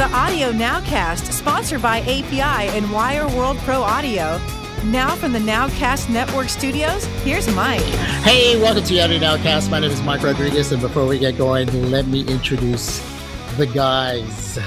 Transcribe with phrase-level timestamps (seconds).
[0.00, 4.40] the Audio Nowcast, sponsored by API and Wire World Pro Audio.
[4.86, 7.82] Now from the Nowcast Network studios, here's Mike.
[8.22, 9.70] Hey, welcome to the Audio Nowcast.
[9.70, 13.00] My name is Mike Rodriguez, and before we get going, let me introduce
[13.58, 14.58] the guys.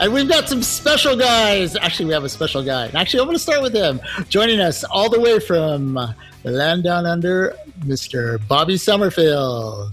[0.00, 1.76] And we've got some special guys.
[1.76, 2.90] Actually, we have a special guy.
[2.94, 4.00] Actually, I'm going to start with him.
[4.28, 5.94] Joining us all the way from
[6.42, 8.44] Land Down Under, Mr.
[8.48, 9.92] Bobby Summerfield.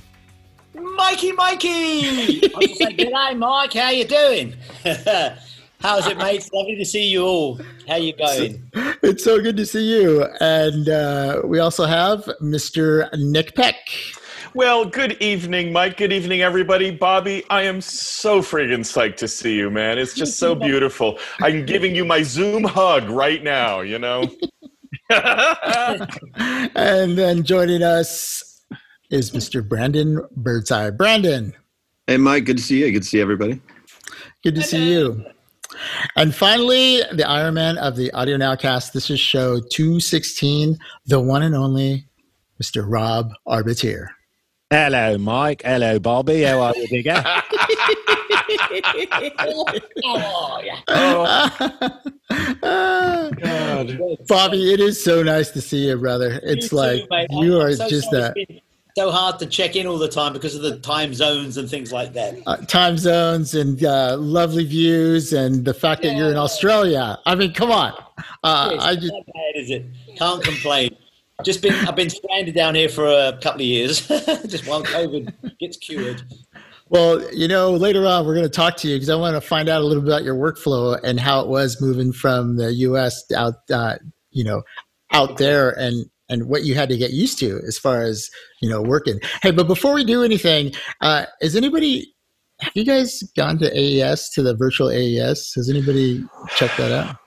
[1.01, 2.41] Mikey, Mikey.
[2.41, 3.73] G'day, Mike.
[3.73, 4.55] How you doing?
[5.81, 6.47] How's it, mate?
[6.53, 7.59] Lovely to see you all.
[7.87, 8.69] How you going?
[9.01, 10.27] It's so good to see you.
[10.41, 13.11] And uh, we also have Mr.
[13.17, 13.77] Nick Peck.
[14.53, 15.97] Well, good evening, Mike.
[15.97, 16.91] Good evening, everybody.
[16.91, 19.97] Bobby, I am so friggin' psyched to see you, man.
[19.97, 21.17] It's just so beautiful.
[21.39, 24.29] I'm giving you my Zoom hug right now, you know?
[25.09, 28.50] and then joining us
[29.11, 29.67] is Mr.
[29.67, 30.89] Brandon Birdseye.
[30.89, 31.53] Brandon.
[32.07, 32.45] Hey, Mike.
[32.45, 32.91] Good to see you.
[32.91, 33.61] Good to see everybody.
[34.43, 35.23] Good to see you.
[36.15, 38.93] And finally, the Iron Man of the Audio Nowcast.
[38.93, 42.05] This is show 216, the one and only
[42.61, 42.85] Mr.
[42.87, 44.09] Rob Arbittier.
[44.69, 45.61] Hello, Mike.
[45.65, 46.43] Hello, Bobby.
[46.43, 47.19] How are you, digger?
[47.21, 47.41] How
[49.39, 50.73] oh, are you?
[53.35, 53.99] God.
[54.27, 56.39] Bobby, it is so nice to see you, brother.
[56.43, 58.61] It's You like too, you I'm are so just sorry a it's been
[58.97, 61.91] so hard to check in all the time because of the time zones and things
[61.91, 62.35] like that.
[62.47, 67.17] uh, time zones and uh, lovely views, and the fact that you're in Australia.
[67.25, 67.93] I mean, come on.
[68.43, 69.85] Uh, It's I just that bad, is it?
[70.17, 70.95] Can't complain.
[71.43, 74.07] Just been, I've been stranded down here for a couple of years,
[74.47, 76.21] just while COVID gets cured.
[76.89, 79.41] Well, you know, later on we're going to talk to you because I want to
[79.41, 82.73] find out a little bit about your workflow and how it was moving from the
[82.73, 83.23] U.S.
[83.35, 83.95] out, uh,
[84.29, 84.61] you know,
[85.13, 88.29] out there and and what you had to get used to as far as
[88.61, 89.19] you know working.
[89.43, 92.15] Hey, but before we do anything, uh, is anybody?
[92.61, 95.53] Have you guys gone to AES to the virtual AES?
[95.55, 96.23] Has anybody
[96.55, 97.17] checked that out?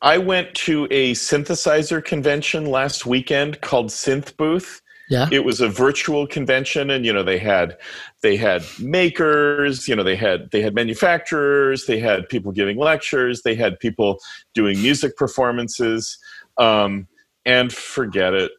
[0.00, 4.80] I went to a synthesizer convention last weekend called Synth Booth.
[5.10, 5.26] Yeah.
[5.32, 7.78] It was a virtual convention, and you know they had
[8.22, 13.42] they had makers, you know they had they had manufacturers, they had people giving lectures,
[13.42, 14.18] they had people
[14.54, 16.18] doing music performances,
[16.58, 17.08] um,
[17.48, 18.52] and forget it.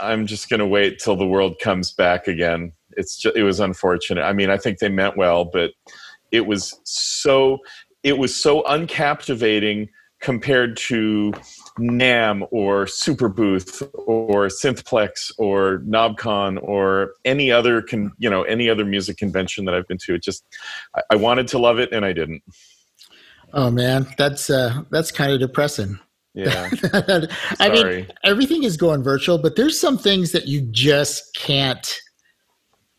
[0.00, 2.72] I'm just going to wait till the world comes back again.
[2.92, 4.22] It's just, it was unfortunate.
[4.22, 5.72] I mean, I think they meant well, but
[6.30, 7.58] it was so
[8.04, 9.88] it was so uncaptivating
[10.20, 11.32] compared to
[11.78, 18.84] NAMM or Superbooth or Synthplex or KnobCon or any other con, you know any other
[18.84, 20.14] music convention that I've been to.
[20.14, 20.44] It just
[20.94, 22.42] I, I wanted to love it and I didn't.
[23.52, 25.98] Oh man, that's uh, that's kind of depressing.
[26.36, 26.68] Yeah,
[27.58, 31.98] I mean, everything is going virtual, but there's some things that you just can't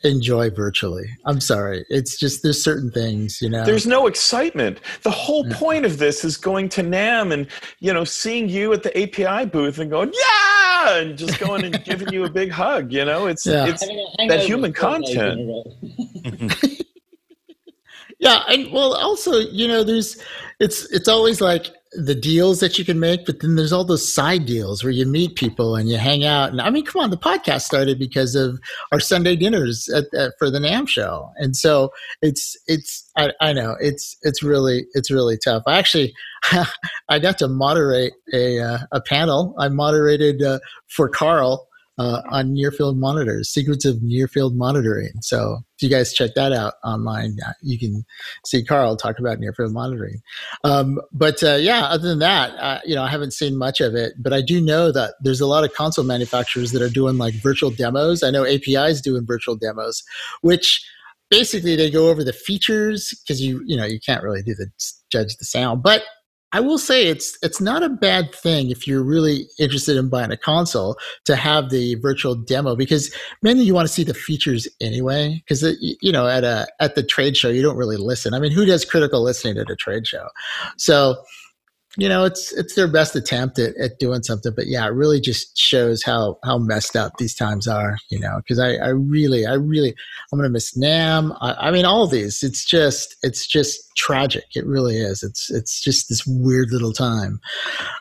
[0.03, 1.05] enjoy virtually.
[1.25, 1.85] I'm sorry.
[1.89, 3.63] It's just there's certain things, you know.
[3.63, 4.79] there's no excitement.
[5.03, 5.53] The whole mm.
[5.53, 7.47] point of this is going to NAMM and
[7.79, 11.83] you know seeing you at the API booth and going yeah and just going and
[11.83, 12.91] giving you a big hug.
[12.91, 13.67] You know, it's Yeah.
[13.67, 16.83] it's Having a hangover human four days in a content.
[18.19, 20.21] yeah, and well also, you know, there's
[20.59, 24.13] it's it's always like the deals that you can make, but then there's all those
[24.13, 26.51] side deals where you meet people and you hang out.
[26.51, 28.59] And I mean, come on, the podcast started because of
[28.91, 33.53] our Sunday dinners at, at, for the NAMM show, and so it's it's I, I
[33.53, 35.63] know it's it's really it's really tough.
[35.65, 36.13] I actually
[37.09, 39.55] I got to moderate a uh, a panel.
[39.59, 41.67] I moderated uh, for Carl.
[41.99, 45.13] Uh, on near field monitors, secrets of near field monitoring.
[45.21, 48.03] So, if you guys check that out online, uh, you can
[48.45, 50.21] see Carl talk about near field monitoring.
[50.63, 53.95] Um, but uh, yeah, other than that, uh, you know, I haven't seen much of
[53.95, 57.17] it, but I do know that there's a lot of console manufacturers that are doing
[57.17, 58.21] like virtual demos.
[58.21, 60.03] I know API is doing virtual demos,
[60.41, 60.85] which
[61.29, 64.67] basically they go over the features because you you know you can't really do the
[65.11, 66.03] judge the sound, but
[66.53, 70.31] I will say it's it's not a bad thing if you're really interested in buying
[70.31, 74.67] a console to have the virtual demo because mainly you want to see the features
[74.79, 78.33] anyway because you know at a at the trade show you don't really listen.
[78.33, 80.29] I mean, who does critical listening at a trade show?
[80.77, 81.17] So
[81.97, 85.19] you know it's it's their best attempt at, at doing something but yeah it really
[85.19, 89.45] just shows how how messed up these times are you know because I, I really
[89.45, 89.95] i really
[90.31, 94.45] i'm gonna miss NAMM I, I mean all of these it's just it's just tragic
[94.55, 97.39] it really is it's it's just this weird little time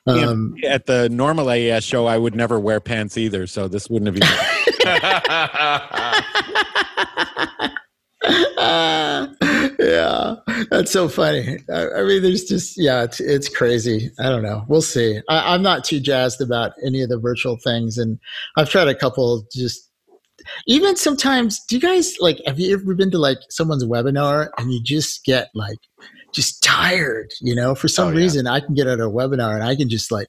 [0.06, 0.26] Yeah.
[0.26, 4.14] um At the normal AES show, I would never wear pants either, so this wouldn't
[4.14, 4.28] have even.
[9.87, 10.35] yeah,
[10.71, 11.59] that's so funny.
[11.73, 14.11] I, I mean, there's just yeah, it's it's crazy.
[14.19, 14.65] I don't know.
[14.69, 15.21] We'll see.
[15.29, 18.19] I, I'm not too jazzed about any of the virtual things, and
[18.56, 19.87] I've tried a couple just
[20.67, 22.41] even sometimes, do you guys like?
[22.47, 25.79] Have you ever been to like someone's webinar and you just get like
[26.32, 27.32] just tired?
[27.40, 28.17] You know, for some Oh, yeah.
[28.19, 30.28] reason, I can get at a webinar and I can just like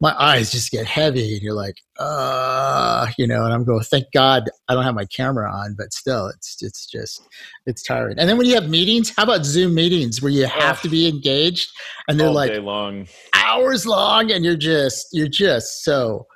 [0.00, 4.06] my eyes just get heavy, and you're like, uh, you know, and I'm going, thank
[4.12, 7.22] God I don't have my camera on, but still, it's it's just
[7.66, 8.18] it's tiring.
[8.18, 10.82] And then when you have meetings, how about Zoom meetings where you have Oh.
[10.82, 11.68] to be engaged
[12.08, 13.06] and they're like long.
[13.34, 16.26] hours long and you're just you're just so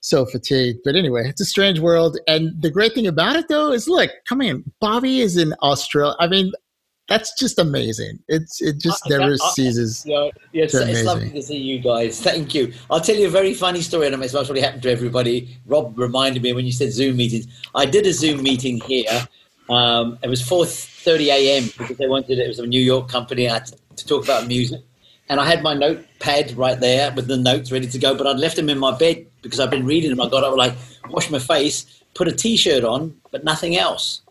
[0.00, 3.70] so fatigued but anyway it's a strange world and the great thing about it though
[3.70, 6.50] is look come in bobby is in australia i mean
[7.08, 11.30] that's just amazing it's it just I- never I- ceases Yeah, yeah it's, It's lovely
[11.30, 12.20] to see you guys.
[12.20, 12.72] Thank you.
[12.90, 15.56] I'll tell you a very funny story, and it's probably happened to everybody.
[15.66, 17.46] Rob reminded me when you said Zoom meetings.
[17.74, 19.26] I did a Zoom meeting here.
[19.68, 21.64] Um, it was 4:30 a.m.
[21.78, 23.48] because they wanted it was a New York company.
[23.48, 24.80] I had to, to talk about music,
[25.28, 28.14] and I had my notepad right there with the notes ready to go.
[28.14, 30.20] But I'd left them in my bed because I've been reading them.
[30.20, 30.74] I got up like
[31.10, 34.22] wash my face, put a T-shirt on, but nothing else.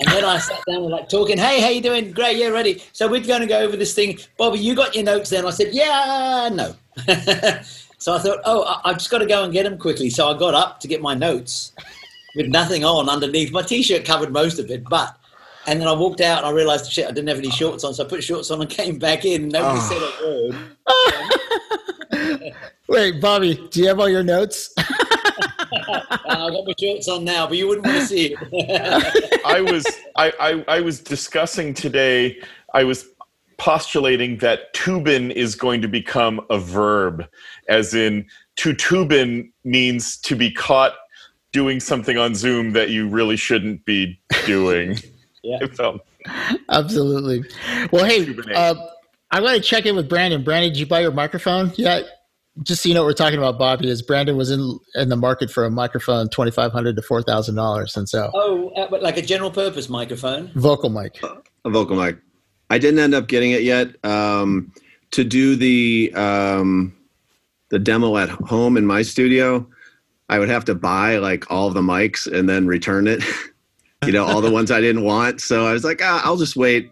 [0.00, 2.12] And then I sat down and like talking, hey, how you doing?
[2.12, 2.82] Great, yeah, ready.
[2.92, 4.18] So we're going to go over this thing.
[4.36, 5.44] Bobby, you got your notes then?
[5.44, 6.76] I said, yeah, no.
[7.98, 10.08] so I thought, oh, I- I've just got to go and get them quickly.
[10.08, 11.72] So I got up to get my notes
[12.36, 13.50] with nothing on underneath.
[13.50, 15.14] My T-shirt covered most of it, but...
[15.66, 17.92] And then I walked out and I realised, shit, I didn't have any shorts on.
[17.92, 19.48] So I put shorts on and came back in.
[19.48, 20.56] Nobody said a word.
[20.88, 21.28] Ah.
[22.88, 24.74] wait bobby do you have all your notes
[25.88, 29.40] I've got my shorts on now, but you wouldn't want to see it.
[29.46, 29.86] I was
[30.16, 32.38] I, I I was discussing today.
[32.74, 33.06] I was
[33.56, 37.26] postulating that Toobin is going to become a verb,
[37.68, 38.26] as in
[38.56, 40.94] to Toobin means to be caught
[41.52, 44.98] doing something on Zoom that you really shouldn't be doing.
[45.44, 45.58] Yeah.
[45.62, 46.02] It felt
[46.68, 47.44] absolutely
[47.92, 48.54] well hey Tubinate.
[48.54, 48.74] uh,
[49.30, 52.04] i want to check in with brandon brandon did you buy your microphone yet
[52.62, 55.16] just so you know what we're talking about bobby is brandon was in in the
[55.16, 59.50] market for a microphone 2500 to $4000 and so oh, uh, but like a general
[59.50, 60.50] purpose microphone.
[60.54, 61.20] vocal mic
[61.64, 62.18] A vocal mic.
[62.70, 64.02] I didn't end up getting it yet.
[64.04, 64.72] Um,
[65.10, 66.94] to do the um,
[67.70, 69.66] the demo at home in my studio,
[70.28, 73.22] I would have to buy like all the mics and then return it.
[74.06, 75.40] you know, all the ones I didn't want.
[75.40, 76.90] So I was like, ah, I'll just wait.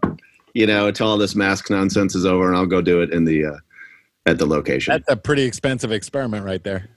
[0.55, 3.25] You know, until all this mask nonsense is over, and I'll go do it in
[3.25, 3.57] the uh,
[4.27, 4.93] at the location.
[4.93, 6.89] That's a pretty expensive experiment right there.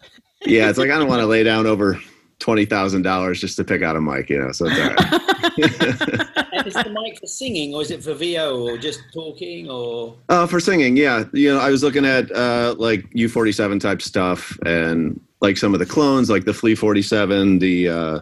[0.46, 2.00] yeah, it's like I don't want to lay down over
[2.40, 4.30] twenty thousand dollars just to pick out a mic.
[4.30, 6.26] You know, so it's all right.
[6.66, 10.46] Is the mic for singing, or is it for VO, or just talking, or Uh,
[10.46, 11.24] for singing, yeah.
[11.32, 15.80] You know, I was looking at uh, like U47 type stuff and like some of
[15.80, 18.20] the clones, like the Flea 47, the uh,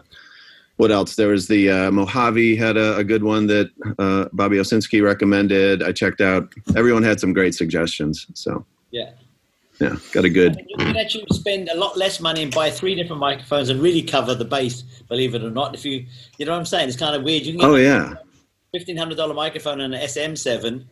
[0.76, 1.16] what else?
[1.16, 5.82] There was the uh, Mojave had a, a good one that uh, Bobby Owsinski recommended.
[5.82, 6.48] I checked out.
[6.76, 8.26] Everyone had some great suggestions.
[8.34, 9.10] So yeah?
[9.80, 10.64] yeah, got a good.
[10.68, 14.02] You can actually spend a lot less money and buy three different microphones and really
[14.02, 14.82] cover the bass.
[15.08, 16.04] Believe it or not, if you
[16.38, 17.44] you know what I'm saying, it's kind of weird.
[17.44, 18.14] You can get Oh yeah,
[18.72, 20.84] fifteen hundred dollar microphone and an SM7,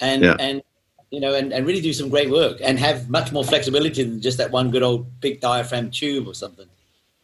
[0.00, 0.36] and Yeah.
[0.38, 0.62] and
[1.10, 4.20] you know and, and really do some great work and have much more flexibility than
[4.20, 6.66] just that one good old big diaphragm tube or something.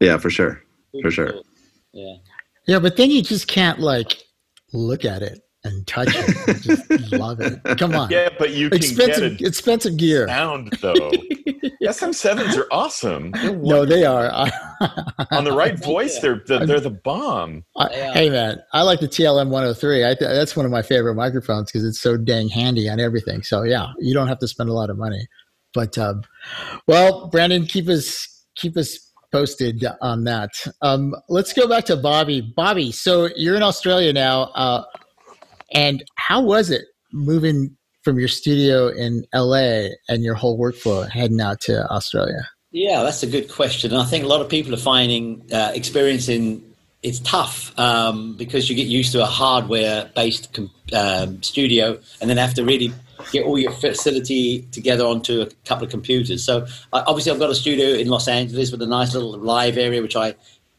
[0.01, 0.63] yeah, for sure.
[1.03, 1.35] For sure.
[1.93, 2.17] Yeah.
[2.67, 4.23] Yeah, but then you just can't like
[4.73, 6.49] look at it and touch it.
[6.49, 7.61] and just love it.
[7.79, 8.11] Come on.
[8.11, 10.27] yeah, but you can expensive get expensive gear.
[10.29, 11.11] sound though.
[11.83, 13.33] SM7s are awesome.
[13.63, 14.31] No, they are.
[15.31, 17.65] on the right voice, they're they're, they're the bomb.
[17.77, 18.13] I, Yeah.
[18.13, 20.05] Hey man, I like the TLM 103.
[20.05, 23.43] I that's one of my favorite microphones because it's so dang handy on everything.
[23.43, 25.27] So yeah, you don't have to spend a lot of money.
[25.73, 26.23] But um,
[26.87, 30.51] well, Brandon, keep us keep us posted on that.
[30.83, 32.53] Um, let's go back to Bobby.
[32.57, 34.85] Bobby, so you're in Australia now, uh,
[35.73, 41.41] and how was it moving from your studio in LA and your whole workflow heading
[41.41, 42.49] out to Australia?
[42.73, 43.91] Yeah, that's a good question.
[43.91, 46.65] And I think a lot of people are finding uh, experiencing
[47.03, 52.37] it's tough um, because you get used to a hardware-based com- um, studio, and then
[52.37, 52.93] have to really
[53.33, 56.45] get all your facility together onto a couple of computers.
[56.45, 60.03] So obviously, I've got a studio in Los Angeles with a nice little live area,
[60.03, 60.35] which I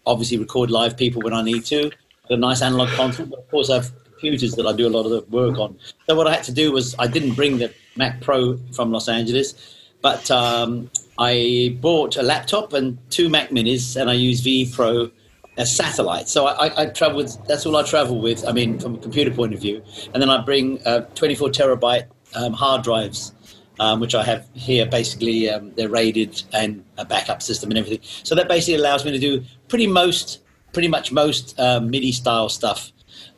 [0.05, 1.91] obviously record live people when I need to.
[2.29, 5.11] A nice analog console, but of course, I've computers that I do a lot of
[5.11, 5.77] the work on.
[6.07, 9.09] So what I had to do was I didn't bring the Mac Pro from Los
[9.09, 9.55] Angeles,
[10.01, 15.11] but um, I bought a laptop and two Mac Minis, and I use VE Pro
[15.57, 16.29] as satellite.
[16.29, 18.47] So I, I, I travel with that's all I travel with.
[18.47, 22.05] I mean, from a computer point of view, and then I bring uh, 24 terabyte
[22.35, 23.33] um, hard drives.
[23.79, 24.85] Um, which I have here.
[24.85, 28.01] Basically, um, they're rated and a backup system and everything.
[28.21, 32.47] So that basically allows me to do pretty most, pretty much most um, MIDI style
[32.47, 32.91] stuff.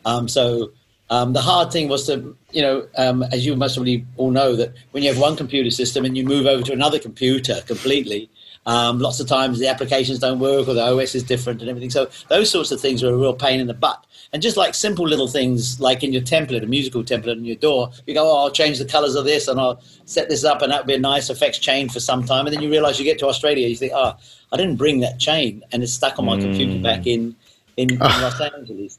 [0.05, 0.71] Um, so
[1.09, 4.55] um, the hard thing was to, you know, um, as you must probably all know,
[4.55, 8.29] that when you have one computer system and you move over to another computer completely,
[8.65, 11.91] Um, lots of times the applications don't work or the OS is different and everything.
[11.91, 13.99] So those sorts of things were a real pain in the butt.
[14.31, 17.57] And just like simple little things, like in your template, a musical template in your
[17.57, 20.61] DAW, you go, oh, I'll change the colors of this and I'll set this up
[20.61, 22.45] and that would be a nice effects chain for some time.
[22.45, 24.15] And then you realize you get to Australia, you think, oh,
[24.53, 27.35] I didn't bring that chain and it's stuck on my computer back in,
[27.75, 28.97] in, in Los Angeles.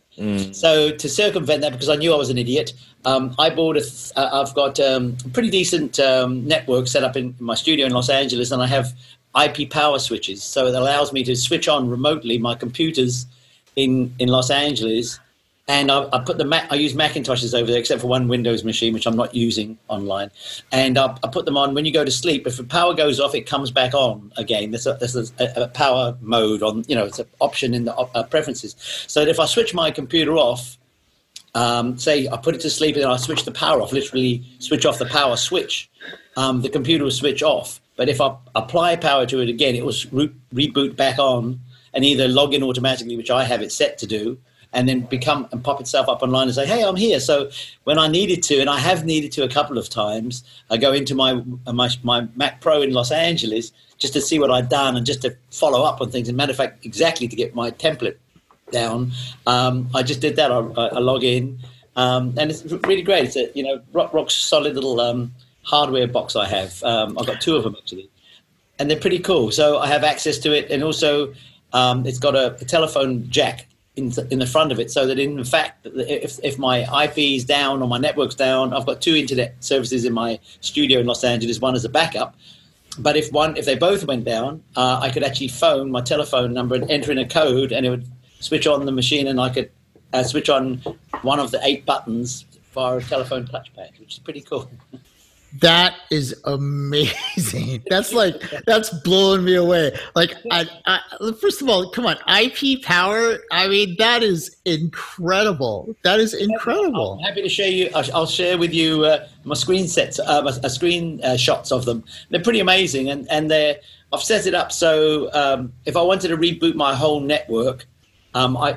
[0.53, 2.73] So to circumvent that, because I knew I was an idiot,
[3.05, 3.81] um, I bought a.
[3.81, 7.87] Th- uh, I've got um, a pretty decent um, network set up in my studio
[7.87, 8.93] in Los Angeles, and I have
[9.45, 13.27] IP power switches, so it allows me to switch on remotely my computers
[13.77, 15.19] in in Los Angeles.
[15.67, 18.65] And I, I put the Mac, I use Macintoshes over there, except for one Windows
[18.65, 20.31] machine, which I'm not using online.
[20.73, 22.47] And I, I put them on when you go to sleep.
[22.47, 24.73] If the power goes off, it comes back on again.
[24.73, 27.95] There's a, there's a, a power mode on, you know, it's an option in the
[27.95, 28.77] uh, preferences.
[29.07, 30.77] So if I switch my computer off,
[31.55, 34.85] um, say I put it to sleep and I switch the power off, literally switch
[34.85, 35.91] off the power switch,
[36.37, 37.81] um, the computer will switch off.
[37.97, 41.61] But if I apply power to it again, it will re- reboot back on
[41.95, 44.37] and either log in automatically, which I have it set to do,
[44.75, 47.51] and then become and pop itself up online and say, "Hey, I'm here." So
[47.85, 50.93] when I needed to, and I have needed to a couple of times, I go
[50.93, 54.97] into my my, my Mac Pro in Los Angeles just to see what I'd done
[54.97, 56.29] and just to follow up on things.
[56.29, 58.17] And matter of fact, exactly to get my template
[58.71, 59.13] down,
[59.47, 60.51] um, I just did that.
[60.51, 61.59] I, I log in,
[61.97, 63.25] um, and it's really great.
[63.25, 66.83] It's a you know rock, rock solid little um, hardware box I have.
[66.83, 68.11] Um, I've got two of them actually,
[68.79, 69.51] and they're pretty cool.
[69.53, 71.33] So I have access to it, and also
[71.73, 73.67] um, it's got a, a telephone jack
[73.97, 77.45] in, in the front of it, so that in fact, if, if my IP is
[77.45, 81.23] down or my network's down, I've got two internet services in my studio in Los
[81.23, 81.61] Angeles.
[81.61, 82.35] One as a backup,
[82.99, 86.53] but if one if they both went down, uh, I could actually phone my telephone
[86.53, 88.09] number and enter in a code, and it would
[88.41, 89.71] switch on the machine, and I could
[90.13, 90.77] uh, switch on
[91.23, 94.71] one of the eight buttons via a telephone touchpad, which is pretty cool.
[95.61, 97.85] That is amazing.
[97.91, 99.97] That's like that's blowing me away.
[100.17, 101.01] Like, I, I,
[101.41, 103.39] first of all, come on, IP power.
[103.53, 105.95] I mean, that is incredible.
[106.03, 107.19] That is incredible.
[107.21, 107.91] I'm happy to share you.
[107.95, 112.03] I'll, share with you uh, my screen sets, uh, my, screen uh, shots of them.
[112.31, 113.77] They're pretty amazing, and and they're.
[114.13, 117.87] I've set it up so um, if I wanted to reboot my whole network,
[118.35, 118.77] um, I,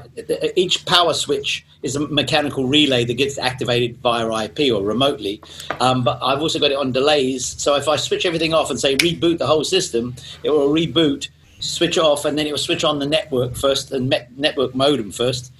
[0.55, 5.41] each power switch is a mechanical relay that gets activated via IP or remotely.
[5.79, 7.45] Um, but I've also got it on delays.
[7.45, 11.29] So if I switch everything off and say reboot the whole system, it will reboot,
[11.59, 15.11] switch off, and then it will switch on the network first and me- network modem
[15.11, 15.51] first.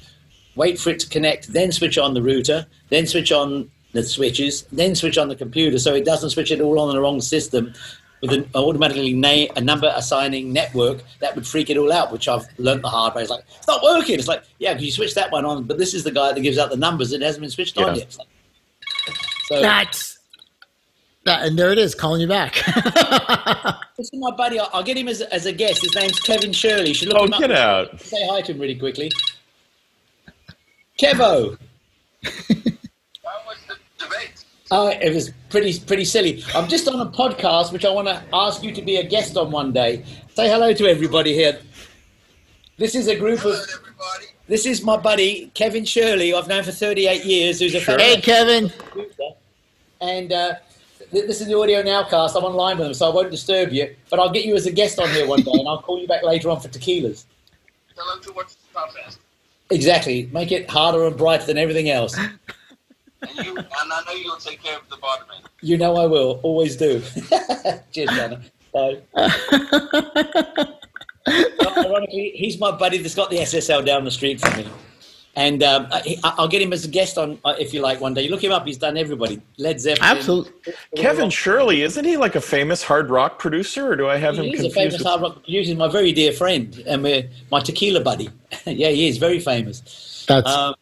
[0.55, 4.63] Wait for it to connect, then switch on the router, then switch on the switches,
[4.71, 7.73] then switch on the computer, so it doesn't switch it all on the wrong system
[8.21, 12.27] with an automatically na- a number assigning network that would freak it all out, which
[12.27, 13.21] I've learned the hard way.
[13.21, 14.15] It's like, it's not working.
[14.17, 16.57] It's like, yeah, you switch that one on, but this is the guy that gives
[16.57, 17.13] out the numbers.
[17.13, 18.15] It hasn't been switched on yet.
[18.17, 18.27] Like-
[19.47, 20.17] so That's
[21.25, 22.53] that, and there it is, calling you back.
[23.97, 24.59] this is my buddy.
[24.59, 25.81] I'll, I'll get him as, as a guest.
[25.81, 26.87] His name's Kevin Shirley.
[26.89, 27.39] You should look Oh, him up.
[27.41, 27.99] get out.
[28.01, 29.11] Say hi to him really quickly.
[30.99, 31.57] Kevo.
[34.69, 36.43] Oh, it was pretty pretty silly.
[36.53, 39.37] I'm just on a podcast which I want to ask you to be a guest
[39.37, 40.03] on one day.
[40.35, 41.59] Say hello to everybody here.
[42.77, 43.55] This is a group of.
[44.47, 47.97] This is my buddy Kevin Shirley, I've known for 38 years, who's a Sure.
[47.97, 48.71] hey, Kevin.
[49.99, 50.55] And uh,
[51.11, 52.35] th- this is the audio nowcast.
[52.37, 53.93] I'm online with them, so I won't disturb you.
[54.09, 56.07] But I'll get you as a guest on here one day, and I'll call you
[56.07, 57.25] back later on for tequilas.
[57.95, 59.17] Tell them to watch the podcast.
[59.69, 60.29] Exactly.
[60.31, 62.15] Make it harder and brighter than everything else.
[63.21, 65.47] And you and I know you'll take care of the bartender.
[65.61, 66.39] You know I will.
[66.43, 67.01] Always do.
[67.91, 68.41] Cheers, Dana.
[68.73, 69.01] Bye.
[71.77, 74.67] Ironically, he's my buddy that's got the SSL down the street from me.
[75.35, 78.15] And um, I, I'll get him as a guest on, uh, if you like, one
[78.15, 78.23] day.
[78.23, 79.39] You look him up, he's done everybody.
[79.59, 80.17] Led Zeppelin.
[80.17, 80.73] Absolutely.
[80.95, 84.45] Kevin Shirley, isn't he like a famous hard rock producer, or do I have him
[84.45, 85.69] He is a famous with- hard rock producer.
[85.69, 88.29] He's my very dear friend and we're my tequila buddy.
[88.65, 90.25] yeah, he is very famous.
[90.27, 90.73] That's Um,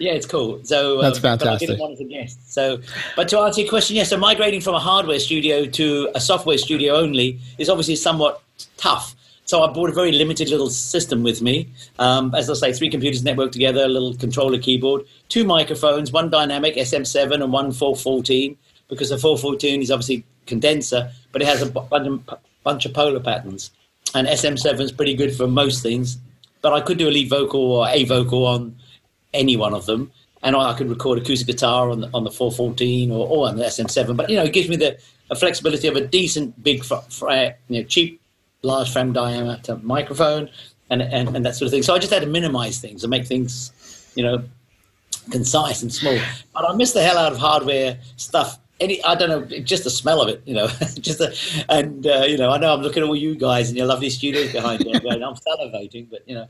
[0.00, 0.60] yeah, it's cool.
[0.64, 1.70] So That's um, but I'll fantastic.
[1.70, 2.52] him on as a guest.
[2.52, 2.80] So,
[3.14, 4.10] but to answer your question, yes.
[4.10, 8.42] so migrating from a hardware studio to a software studio only is obviously somewhat
[8.76, 9.14] tough.
[9.46, 11.68] So I brought a very limited little system with me.
[12.00, 16.28] Um, as I say, three computers networked together, a little controller keyboard, two microphones, one
[16.28, 18.56] dynamic SM7 and one 414,
[18.88, 23.70] because the 414 is obviously condenser, but it has a bunch of polar patterns.
[24.14, 26.18] And SM7 is pretty good for most things,
[26.62, 28.74] but I could do a lead vocal or a vocal on
[29.34, 30.10] any one of them,
[30.42, 33.64] and I could record acoustic guitar on the, on the 414 or, or on the
[33.64, 34.16] SM7.
[34.16, 34.98] But you know, it gives me the,
[35.28, 37.30] the flexibility of a decent big, fr- fr-
[37.68, 38.20] you know, cheap,
[38.62, 40.48] large frame diameter microphone,
[40.90, 41.82] and, and and that sort of thing.
[41.82, 44.44] So I just had to minimize things and make things, you know,
[45.30, 46.18] concise and small.
[46.52, 49.90] But I miss the hell out of hardware stuff any I don't know, just the
[49.90, 50.66] smell of it, you know,
[51.00, 51.34] just a,
[51.68, 54.10] and uh, you know, I know I'm looking at all you guys and your lovely
[54.10, 56.48] studios behind and I'm salivating, but you know,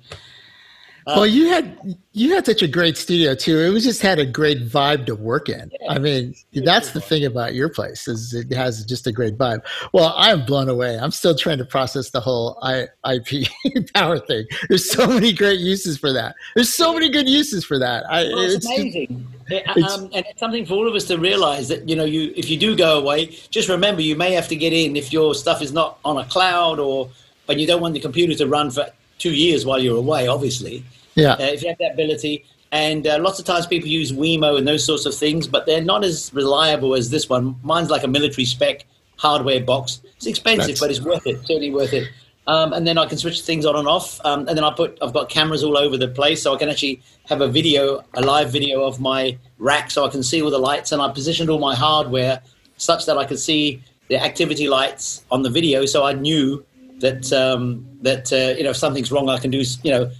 [1.06, 3.58] well, Um, you had you had such a great studio too.
[3.60, 5.70] It was just had a great vibe to work in.
[5.88, 9.60] I mean, that's the thing about your place is it has just a great vibe.
[9.92, 10.98] Well, I'm blown away.
[10.98, 13.48] I'm still trying to process the whole I, IP
[13.94, 14.46] power thing.
[14.68, 16.34] There's so many great uses for that.
[16.54, 18.04] There's so many good uses for that.
[18.10, 19.26] I, Well, it's, it's- amazing.
[19.50, 22.32] It's- um, and it's something for all of us to realize that you know, you
[22.34, 25.34] if you do go away, just remember you may have to get in if your
[25.34, 27.10] stuff is not on a cloud or,
[27.46, 28.86] but you don't want the computer to run for
[29.18, 30.26] two years while you're away.
[30.28, 31.32] Obviously, yeah.
[31.32, 32.44] uh, if you have that ability.
[32.72, 35.84] And uh, lots of times people use Wemo and those sorts of things, but they're
[35.84, 37.54] not as reliable as this one.
[37.62, 38.84] Mine's like a military spec
[39.16, 40.00] hardware box.
[40.16, 41.38] It's expensive, That's- but it's worth it.
[41.46, 42.08] Certainly worth it.
[42.46, 44.20] Um, and then I can switch things on and off.
[44.24, 46.68] Um, and then I put I've got cameras all over the place, so I can
[46.68, 50.50] actually have a video, a live video of my rack, so I can see all
[50.50, 50.92] the lights.
[50.92, 52.42] And I positioned all my hardware
[52.76, 56.64] such that I could see the activity lights on the video, so I knew
[57.00, 60.10] that um, that uh, you know if something's wrong, I can do you know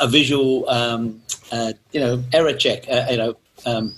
[0.00, 3.36] a visual um, uh, you know error check, uh, you know
[3.66, 3.94] um,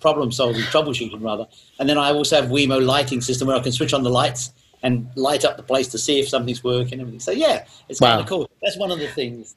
[0.00, 1.46] problem solving, troubleshooting rather.
[1.78, 4.52] And then I also have Wemo lighting system where I can switch on the lights
[4.82, 7.20] and light up the place to see if something's working and everything.
[7.20, 8.10] So yeah, it's Wow.
[8.10, 8.50] kind of cool.
[8.62, 9.56] That's one of the things.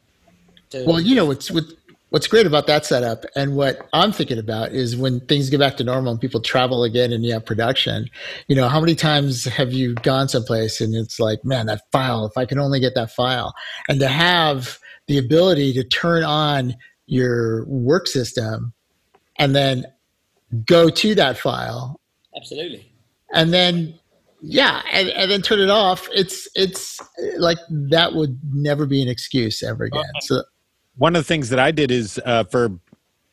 [0.72, 1.66] To, Well, you know it's what,
[2.10, 5.78] what's great about that setup, and what I'm thinking about is when things get back
[5.78, 8.10] to normal and people travel again and you have production.
[8.48, 12.26] You know, how many times have you gone someplace and it's like, man, that file.
[12.26, 13.54] If I can only get that file,
[13.88, 16.76] and to have the ability to turn on
[17.08, 18.74] your work system
[19.38, 19.86] and then
[20.66, 22.00] go to that file
[22.36, 22.92] absolutely.
[23.34, 23.98] and then
[24.42, 27.00] yeah and, and then turn it off it's it's
[27.38, 30.44] like that would never be an excuse ever again so
[31.00, 32.72] one of the things that I did is uh, for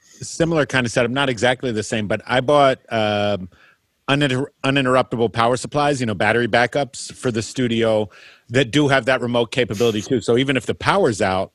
[0.01, 3.51] similar kind of setup, not exactly the same, but I bought um,
[4.09, 8.09] uninter- uninterruptible power supplies, you know, battery backups for the studio
[8.49, 10.21] that do have that remote capability too.
[10.21, 11.53] So even if the power's out,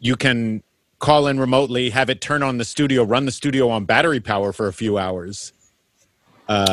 [0.00, 0.62] you can
[0.98, 4.52] call in remotely, have it turn on the studio, run the studio on battery power
[4.52, 5.52] for a few hours,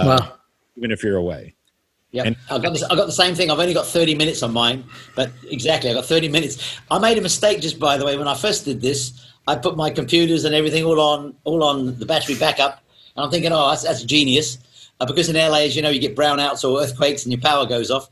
[0.02, 0.34] wow
[0.78, 1.56] even if you're away.
[2.12, 3.52] Yeah, And- I've got, this, I've got the same thing.
[3.52, 4.84] I've only got 30 minutes on mine,
[5.15, 6.78] but exactly, I've got 30 minutes.
[6.89, 9.13] I made a mistake just by the way when I first did this.
[9.48, 12.84] I put my computers and everything all on all on the battery backup,
[13.15, 14.58] and I'm thinking, oh, that's, that's genius.
[15.00, 17.65] Uh, because in LA, as you know, you get brownouts or earthquakes and your power
[17.65, 18.10] goes off.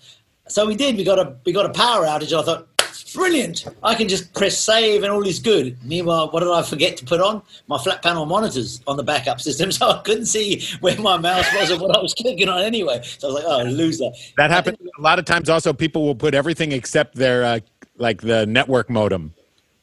[0.47, 0.95] So we did.
[0.95, 2.31] We got a we got a power outage.
[2.31, 2.67] And I thought,
[3.13, 3.65] brilliant!
[3.83, 5.77] I can just press save and all is good.
[5.83, 7.41] Meanwhile, what did I forget to put on?
[7.67, 11.45] My flat panel monitors on the backup system, so I couldn't see where my mouse
[11.55, 13.01] was or what I was clicking on anyway.
[13.03, 14.09] So I was like, oh, loser.
[14.37, 15.49] That happens a lot of times.
[15.49, 17.59] Also, people will put everything except their uh,
[17.97, 19.33] like the network modem.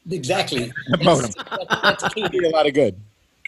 [0.09, 0.71] Exactly.
[1.03, 1.31] Modem.
[1.49, 2.27] That's, that's key.
[2.27, 3.01] Do a lot of good.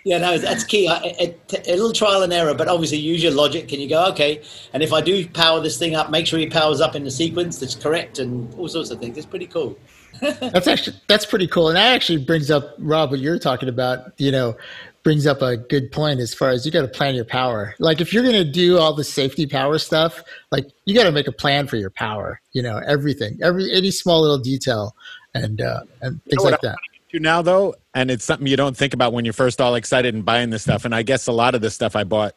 [0.08, 0.88] Yeah, no, that's key.
[0.88, 1.36] A
[1.68, 3.68] little trial and error, but obviously use your logic.
[3.68, 4.42] Can you go, okay,
[4.72, 7.12] and if I do power this thing up, make sure he powers up in the
[7.12, 9.18] sequence that's correct and all sorts of things.
[9.18, 9.78] It's pretty cool.
[10.22, 14.14] that's actually that's pretty cool and that actually brings up rob what you're talking about
[14.18, 14.58] you know
[15.04, 18.02] brings up a good point as far as you got to plan your power like
[18.02, 21.28] if you're going to do all the safety power stuff like you got to make
[21.28, 24.96] a plan for your power you know everything every any small little detail
[25.36, 26.78] and uh and things what like that
[27.18, 30.14] to now though and it's something you don't think about when you're first all excited
[30.16, 30.86] and buying this stuff.
[30.86, 32.36] And i guess a lot of this stuff i bought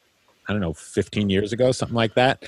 [0.49, 2.45] i don't know 15 years ago something like that.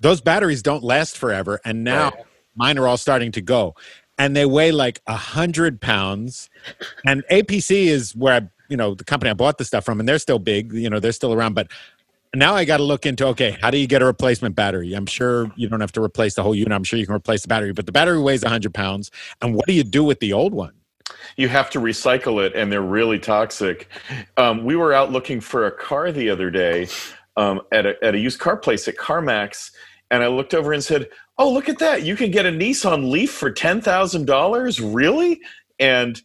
[0.00, 2.12] Those batteries don't last forever and now
[2.54, 3.74] mine are all starting to go.
[4.18, 6.50] And they weigh like a hundred pounds.
[7.06, 10.08] And apc is where i you know the company i bought the stuff from and
[10.08, 11.54] they're still big you know they're still around.
[11.54, 11.68] But
[12.34, 14.92] now i got to look into okay how do you get a replacement battery?
[14.94, 16.72] I'm sure you don't have to replace the whole unit.
[16.72, 19.10] I'm sure you can replace the battery but the battery weighs 100 pounds.
[19.40, 20.72] And what do you do with the old one
[21.36, 23.88] you have to recycle it and they're really toxic.
[24.36, 26.88] Um, we were out looking for a car the other day
[27.36, 29.70] um, at, a, at a used car place at carmax
[30.10, 32.02] and i looked over and said oh look at that.
[32.02, 35.40] You can get a nissan leaf for $10000 really?
[35.78, 36.20] And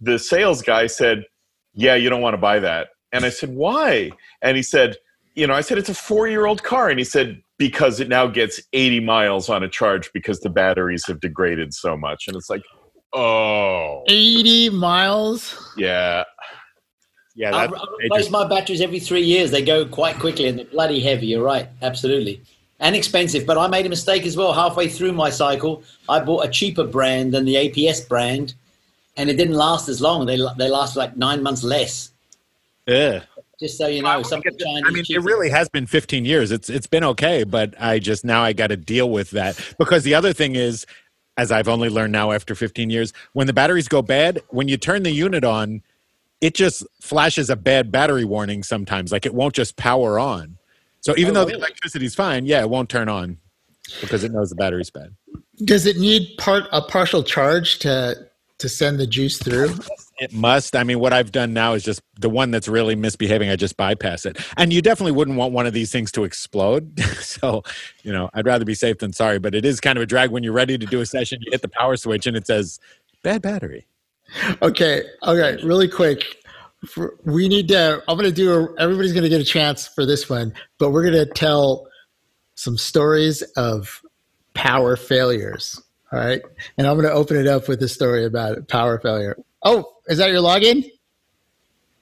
[0.00, 1.24] the sales guy said
[1.74, 2.88] yeah you don't want to buy that.
[3.12, 4.10] And i said why?
[4.42, 4.96] And he said
[5.34, 6.88] you know i said it's a four year old car.
[6.88, 11.06] And he said because it now gets 80 miles on a charge because the batteries
[11.06, 12.26] have degraded so much.
[12.28, 12.62] And it's like
[13.12, 16.24] oh 80 miles yeah
[17.34, 19.50] yeah I, I replace my batteries every three years.
[19.50, 21.26] They go quite quickly and they're bloody heavy.
[21.26, 22.40] You're right, absolutely,
[22.80, 23.46] and expensive.
[23.46, 24.54] But I made a mistake as well.
[24.54, 28.54] Halfway through my cycle, I bought a cheaper brand than the APC brand,
[29.18, 30.24] and it didn't last as long.
[30.24, 32.10] They they last like nine months less.
[32.86, 33.22] Yeah.
[33.58, 34.82] Just so you know, some of the Chinese.
[34.86, 36.50] I mean, it really has been 15 years.
[36.50, 40.04] It's it's been okay, but I just now I got to deal with that because
[40.04, 40.84] the other thing is,
[41.36, 44.76] as I've only learned now after 15 years, when the batteries go bad, when you
[44.76, 45.82] turn the unit on,
[46.40, 49.12] it just flashes a bad battery warning sometimes.
[49.12, 50.58] Like it won't just power on.
[51.00, 51.62] So even Oh, though the really?
[51.62, 53.38] electricity's fine, yeah, it won't turn on
[54.00, 55.14] because it knows the battery's bad.
[55.64, 59.74] Does it need part a partial charge to to send the juice through?
[60.18, 60.74] It must.
[60.74, 63.50] I mean, what I've done now is just the one that's really misbehaving.
[63.50, 64.38] I just bypass it.
[64.56, 66.98] And you definitely wouldn't want one of these things to explode.
[67.20, 67.62] so,
[68.02, 69.38] you know, I'd rather be safe than sorry.
[69.38, 71.40] But it is kind of a drag when you're ready to do a session.
[71.42, 72.80] You hit the power switch and it says
[73.22, 73.86] bad battery.
[74.62, 76.24] Okay, okay, really quick.
[76.86, 78.02] For, we need to.
[78.08, 78.52] I'm going to do.
[78.52, 81.88] A, everybody's going to get a chance for this one, but we're going to tell
[82.54, 84.02] some stories of
[84.54, 85.80] power failures.
[86.12, 86.42] All right,
[86.78, 89.36] and I'm going to open it up with a story about power failure.
[89.64, 90.90] Oh, is that your login?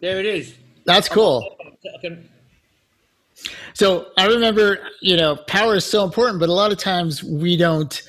[0.00, 0.54] There it is.
[0.84, 1.56] That's cool.
[3.74, 7.56] So I remember, you know, power is so important, but a lot of times we
[7.56, 8.02] don't,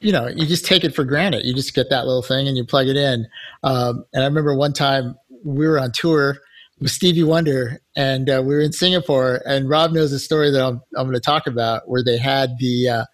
[0.00, 1.44] you know, you just take it for granted.
[1.44, 3.26] You just get that little thing and you plug it in.
[3.62, 6.38] Um, and I remember one time we were on tour
[6.80, 10.64] with Stevie Wonder and uh, we were in Singapore and Rob knows a story that
[10.64, 13.04] I'm, I'm going to talk about where they had the, uh,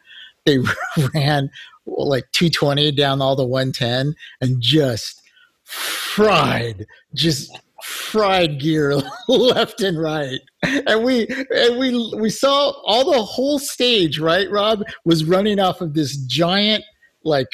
[0.46, 0.58] they
[1.14, 1.50] ran
[1.86, 5.22] like 220 down all the 110 and just
[5.68, 8.96] fried, just fried gear
[9.28, 10.40] left and right.
[10.62, 15.80] And we and we we saw all the whole stage right rob was running off
[15.80, 16.82] of this giant
[17.24, 17.48] like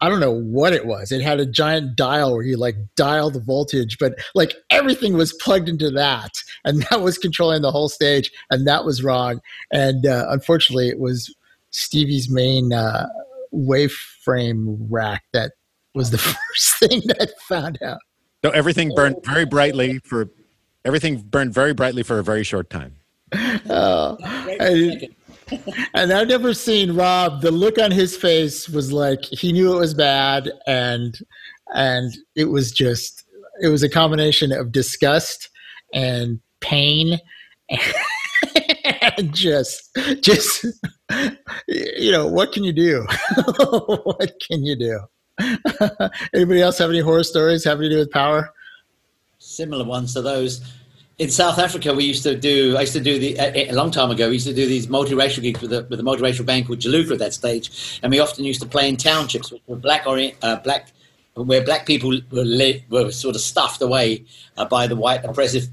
[0.00, 1.12] i don't know what it was.
[1.12, 5.32] It had a giant dial where you like dial the voltage but like everything was
[5.34, 6.32] plugged into that.
[6.64, 9.40] And that was controlling the whole stage and that was wrong.
[9.70, 11.34] And uh, unfortunately it was
[11.70, 13.06] stevie's main uh,
[13.52, 15.52] waveframe rack that
[15.98, 17.98] was the first thing that I found out
[18.42, 19.30] So everything burned oh.
[19.30, 20.30] very brightly for
[20.84, 22.94] everything burned very brightly for a very short time.
[23.68, 24.16] Oh,
[24.58, 25.08] and,
[25.94, 27.42] and I've never seen Rob.
[27.42, 31.18] The look on his face was like he knew it was bad, and
[31.74, 33.24] and it was just
[33.60, 35.50] it was a combination of disgust
[35.92, 37.18] and pain,
[39.18, 40.64] and just just
[41.66, 43.06] you know what can you do?
[44.04, 45.00] what can you do?
[46.34, 48.52] Anybody else have any horror stories having to do with power?
[49.38, 50.60] similar ones to those.
[51.18, 52.76] In South Africa, we used to do.
[52.76, 54.28] I used to do the a, a long time ago.
[54.28, 57.12] We used to do these multiracial gigs with a with a multiracial band called Juluka
[57.12, 60.36] at that stage, and we often used to play in townships which were black orient,
[60.42, 60.92] uh, black,
[61.34, 62.44] where black people were
[62.88, 64.24] were sort of stuffed away
[64.56, 65.66] uh, by the white oppressive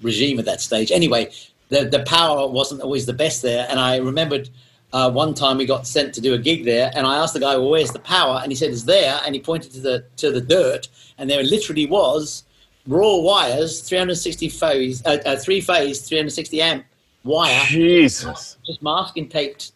[0.00, 0.92] regime at that stage.
[0.92, 1.28] Anyway,
[1.70, 4.48] the the power wasn't always the best there, and I remembered.
[4.94, 7.40] Uh, one time we got sent to do a gig there, and I asked the
[7.40, 10.04] guy, "Well, where's the power?" And he said, "It's there." And he pointed to the
[10.18, 10.86] to the dirt,
[11.18, 12.44] and there literally was
[12.86, 16.84] raw wires, 360 phase, uh, uh, three phase, 360 amp
[17.24, 18.56] wire, Jesus.
[18.64, 19.72] just masking taped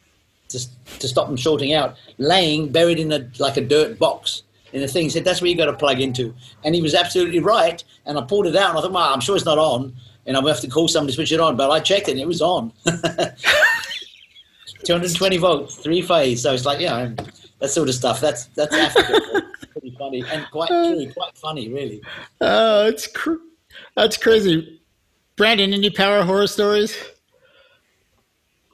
[0.51, 0.61] to,
[1.01, 4.87] to stop them shorting out, laying buried in a like a dirt box in the
[4.87, 5.03] thing.
[5.03, 7.83] He said that's where you got to plug into, and he was absolutely right.
[8.07, 10.37] And I pulled it out, and I thought, well, I'm sure it's not on, and
[10.37, 11.57] I'm gonna have to call somebody to switch it on.
[11.57, 12.73] But I checked it, and it was on.
[14.85, 16.43] 220 volts, three phase.
[16.43, 17.11] So it's like, yeah,
[17.61, 18.21] that sort of stuff.
[18.21, 19.43] That's that's Africa.
[19.73, 22.03] pretty funny and quite true, quite funny, really.
[22.41, 23.35] Oh, it's cr-
[23.97, 24.81] that's crazy.
[25.37, 26.97] Brandon, any power horror stories?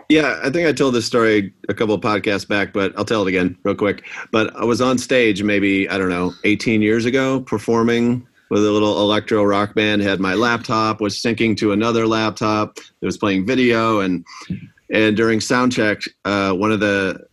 [0.09, 3.23] Yeah, I think I told this story a couple of podcasts back, but I'll tell
[3.23, 4.05] it again real quick.
[4.33, 8.71] But I was on stage maybe, I don't know, 18 years ago performing with a
[8.71, 13.47] little electro rock band, had my laptop, was syncing to another laptop that was playing
[13.47, 14.25] video and
[14.91, 17.27] and during sound check, uh, one of the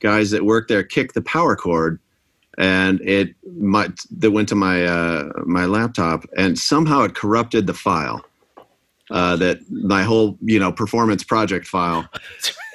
[0.00, 2.00] guys that worked there kicked the power cord
[2.58, 7.74] and it my that went to my uh, my laptop and somehow it corrupted the
[7.74, 8.24] file
[9.10, 12.08] uh, that my whole you know performance project file.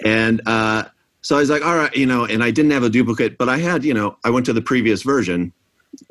[0.05, 0.83] And uh,
[1.21, 3.49] so I was like all right you know and I didn't have a duplicate but
[3.49, 5.51] I had you know I went to the previous version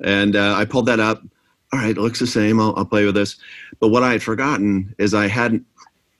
[0.02, 1.22] and uh, I pulled that up.
[1.72, 2.58] All right it looks the same.
[2.60, 3.36] I'll, I'll play with this.
[3.78, 5.64] But what I had forgotten is I hadn't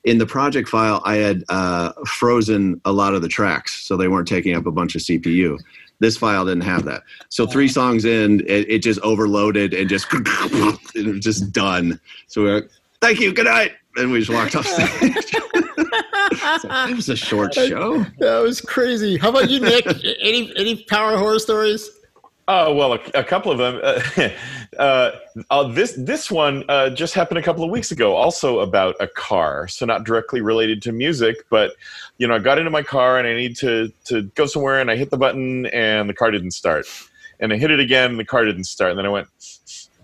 [0.06, 4.08] in the project file I had uh, frozen a lot of the tracks so they
[4.08, 5.58] weren't taking up a bunch of CPU
[5.98, 7.02] this file didn't have that.
[7.28, 11.98] So three songs in, it, it just overloaded and just it was just done.
[12.26, 15.36] So we we're like, thank you, good night, and we just walked off stage.
[16.60, 18.04] So it was a short show.
[18.18, 19.16] That was crazy.
[19.16, 19.86] How about you, Nick?
[20.20, 21.88] any any power horror stories?
[22.48, 24.32] Oh well, a, a couple of them.
[24.76, 25.11] Uh, uh,
[25.48, 28.14] uh, this this one uh, just happened a couple of weeks ago.
[28.14, 31.72] Also about a car, so not directly related to music, but
[32.18, 34.90] you know, I got into my car and I need to to go somewhere, and
[34.90, 36.87] I hit the button and the car didn't start,
[37.40, 39.28] and I hit it again and the car didn't start, and then I went,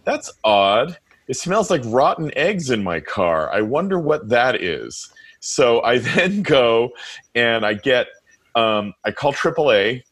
[0.05, 0.97] "That's odd.
[1.29, 3.53] It smells like rotten eggs in my car.
[3.53, 6.93] I wonder what that is." So I then go
[7.35, 8.07] and I get
[8.55, 10.03] um, I call AAA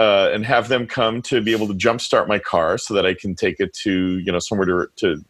[0.00, 3.12] uh, and have them come to be able to jumpstart my car so that I
[3.12, 5.24] can take it to you know somewhere to to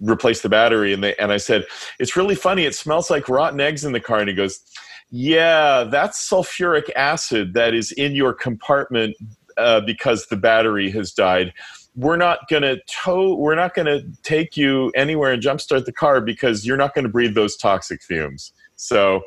[0.00, 0.92] replace the battery.
[0.92, 1.66] And they and I said,
[1.98, 2.64] it's really funny.
[2.64, 4.18] It smells like rotten eggs in the car.
[4.18, 4.60] And he goes,
[5.10, 9.16] Yeah, that's sulfuric acid that is in your compartment
[9.58, 11.52] uh, because the battery has died.
[11.94, 13.34] We're not to tow.
[13.34, 17.10] We're not to take you anywhere and jumpstart the car because you're not going to
[17.10, 18.52] breathe those toxic fumes.
[18.76, 19.22] So.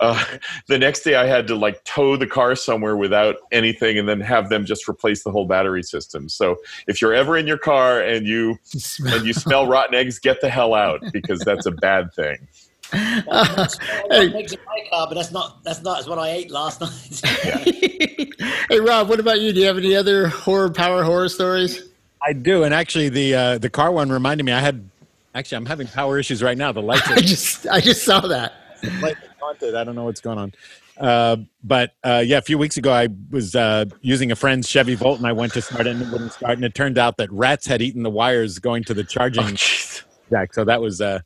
[0.00, 0.22] Uh,
[0.66, 4.20] the next day, I had to like tow the car somewhere without anything, and then
[4.20, 6.28] have them just replace the whole battery system.
[6.28, 8.58] So, if you're ever in your car and you
[9.06, 12.48] and you smell rotten eggs, get the hell out because that's a bad thing.
[12.92, 16.80] That's what makes it my car, but that's not that's not what I ate last
[16.80, 17.20] night.
[18.68, 19.52] hey, Rob, what about you?
[19.52, 21.88] Do you have any other horror power horror stories?
[22.22, 24.52] I do, and actually, the uh, the car one reminded me.
[24.52, 24.88] I had
[25.34, 26.72] actually, I'm having power issues right now.
[26.72, 28.54] The lights I just I just saw that.
[29.00, 29.74] lights are haunted.
[29.74, 30.52] I don't know what's going on.
[30.98, 34.94] Uh, but uh, yeah, a few weeks ago, I was uh, using a friend's Chevy
[34.94, 36.52] Volt, and I went to start it, and it wouldn't start.
[36.54, 40.08] And it turned out that rats had eaten the wires going to the charging Oh,
[40.30, 40.54] jack.
[40.54, 41.20] So that was uh,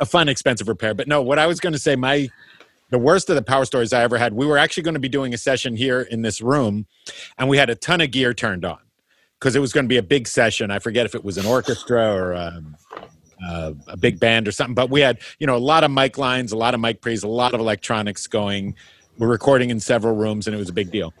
[0.00, 0.94] a fun, expensive repair.
[0.94, 2.28] But no, what I was going to say, my
[2.90, 4.32] the worst of the power stories I ever had.
[4.32, 6.86] We were actually going to be doing a session here in this room,
[7.38, 8.78] and we had a ton of gear turned on
[9.38, 10.70] because it was going to be a big session.
[10.70, 12.76] I forget if it was an orchestra or um,
[13.44, 16.18] uh, a big band or something, but we had you know a lot of mic
[16.18, 18.74] lines, a lot of mic pre's, a lot of electronics going.
[19.18, 21.14] We're recording in several rooms, and it was a big deal.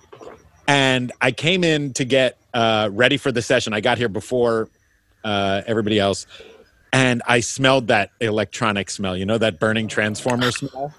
[0.68, 3.72] And I came in to get uh, ready for the session.
[3.72, 4.68] I got here before
[5.24, 6.26] uh, everybody else,
[6.92, 9.16] and I smelled that electronic smell.
[9.16, 10.94] You know that burning transformer smell,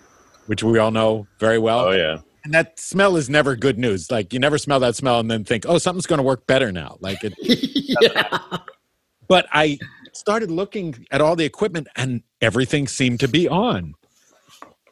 [0.46, 1.88] which we all know very well.
[1.88, 2.20] Oh yeah.
[2.44, 4.10] And that smell is never good news.
[4.10, 6.72] Like you never smell that smell and then think, "Oh, something's going to work better
[6.72, 7.34] now." Like it.
[7.40, 8.38] yeah.
[9.28, 9.78] But I
[10.18, 13.94] started looking at all the equipment, and everything seemed to be on.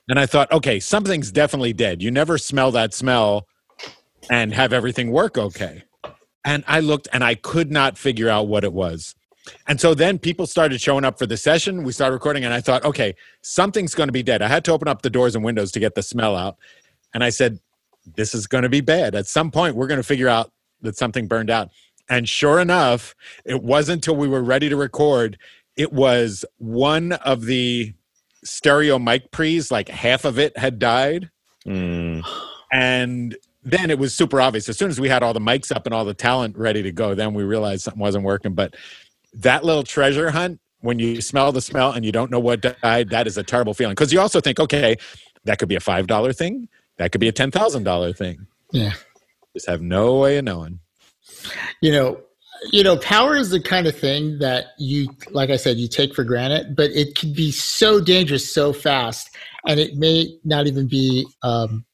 [0.08, 2.02] And I thought, okay, something's definitely dead.
[2.02, 3.48] You never smell that smell
[4.30, 5.84] and have everything work okay.
[6.44, 9.16] And I looked, and I could not figure out what it was.
[9.68, 11.84] And so then people started showing up for the session.
[11.84, 14.42] We started recording, and I thought, okay, something's going to be dead.
[14.42, 16.58] I had to open up the doors and windows to get the smell out.
[17.14, 17.60] And I said,
[18.16, 19.16] this is going to be bad.
[19.16, 21.70] At some point, we're going to figure out that something burned out.
[22.10, 23.16] And sure enough,
[23.46, 25.38] it wasn't until we were ready to record.
[25.76, 27.94] It was one of the
[28.44, 31.30] stereo mic pre's, like half of it had died.
[31.66, 32.24] Mm.
[32.72, 34.70] And then it was super obvious.
[34.70, 36.92] As soon as we had all the mics up and all the talent ready to
[36.92, 38.54] go, then we realized something wasn't working.
[38.54, 38.76] But
[39.34, 43.10] that little treasure hunt, when you smell the smell and you don't know what died,
[43.10, 43.94] that is a terrible feeling.
[43.94, 44.96] Because you also think, okay,
[45.46, 48.46] that could be a $5 thing, that could be a $10,000 thing.
[48.72, 48.94] Yeah.
[49.54, 50.80] Just have no way of knowing.
[51.82, 52.22] You know,
[52.72, 56.16] you know, power is the kind of thing that you, like I said, you take
[56.16, 59.30] for granted, but it can be so dangerous so fast,
[59.68, 61.86] and it may not even be, um,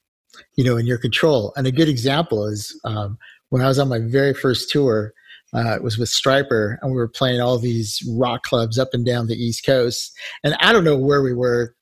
[0.55, 1.53] you know, in your control.
[1.55, 3.17] And a good example is um,
[3.49, 5.13] when I was on my very first tour.
[5.53, 9.05] Uh, it was with Stryper, and we were playing all these rock clubs up and
[9.05, 10.17] down the East Coast.
[10.45, 11.75] And I don't know where we were.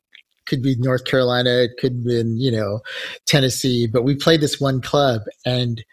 [0.47, 1.51] Could be North Carolina.
[1.51, 2.79] It could have been, you know,
[3.27, 3.85] Tennessee.
[3.85, 5.83] But we played this one club, and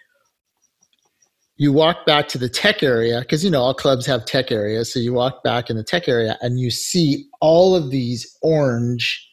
[1.56, 4.92] you walk back to the tech area because you know all clubs have tech areas
[4.92, 9.26] so you walk back in the tech area and you see all of these orange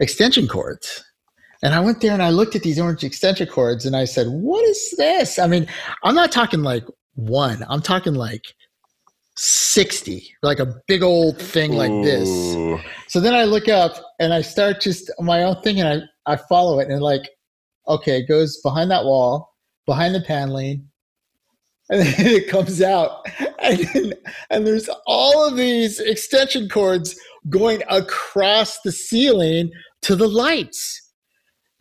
[0.00, 1.04] extension cords.
[1.62, 4.28] And i went there and i looked at these orange extension cords and i said
[4.28, 5.38] what is this?
[5.38, 5.66] I mean
[6.04, 8.44] i'm not talking like one i'm talking like
[9.38, 12.28] 60 like a big old thing like this.
[13.06, 16.36] So then I look up and I start just my own thing and I, I
[16.36, 17.22] follow it and like,
[17.86, 19.54] okay, it goes behind that wall,
[19.88, 20.86] behind the paneling,
[21.88, 23.26] and then it comes out.
[23.60, 24.12] And, then,
[24.50, 29.72] and there's all of these extension cords going across the ceiling
[30.02, 31.10] to the lights.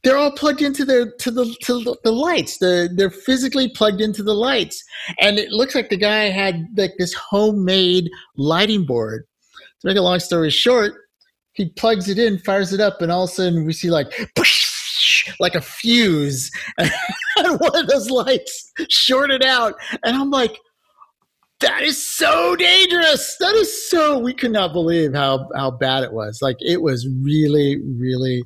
[0.04, 2.60] They're all plugged into their to the to the, lights.
[2.60, 4.82] They're they're physically plugged into the lights.
[5.20, 9.26] And it looks like the guy had like this homemade lighting board.
[9.82, 10.94] To make a long story short,
[11.54, 14.32] he plugs it in, fires it up, and all of a sudden we see like
[15.40, 20.58] like a fuse, and one of those lights shorted out, and I'm like,
[21.60, 23.36] that is so dangerous.
[23.40, 24.20] That is so.
[24.20, 26.40] We could not believe how how bad it was.
[26.42, 28.44] Like it was really, really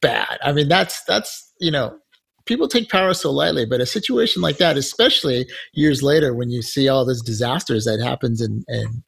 [0.00, 0.38] bad.
[0.42, 1.98] I mean, that's that's you know.
[2.46, 6.62] People take power so lightly, but a situation like that, especially years later when you
[6.62, 9.04] see all those disasters that happens in, in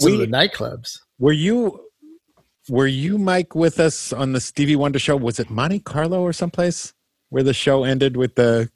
[0.00, 0.96] some of the nightclubs.
[1.18, 1.80] Were you
[2.68, 5.16] were you Mike with us on the Stevie Wonder show?
[5.16, 6.92] Was it Monte Carlo or someplace
[7.30, 8.70] where the show ended with the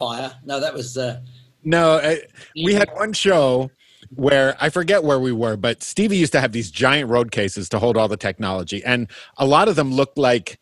[0.00, 0.32] Fire.
[0.44, 0.96] No, that was.
[0.96, 1.20] Uh,
[1.62, 2.16] No, uh,
[2.64, 3.70] we had one show
[4.14, 7.68] where I forget where we were, but Stevie used to have these giant road cases
[7.68, 10.58] to hold all the technology, and a lot of them looked like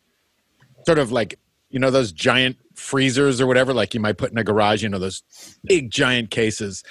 [0.85, 4.37] sort of like you know those giant freezers or whatever, like you might put in
[4.37, 4.83] a garage.
[4.83, 5.23] You know those
[5.63, 6.83] big giant cases.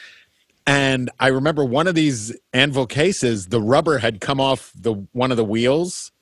[0.68, 5.31] And I remember one of these anvil cases, the rubber had come off the one
[5.31, 6.12] of the wheels,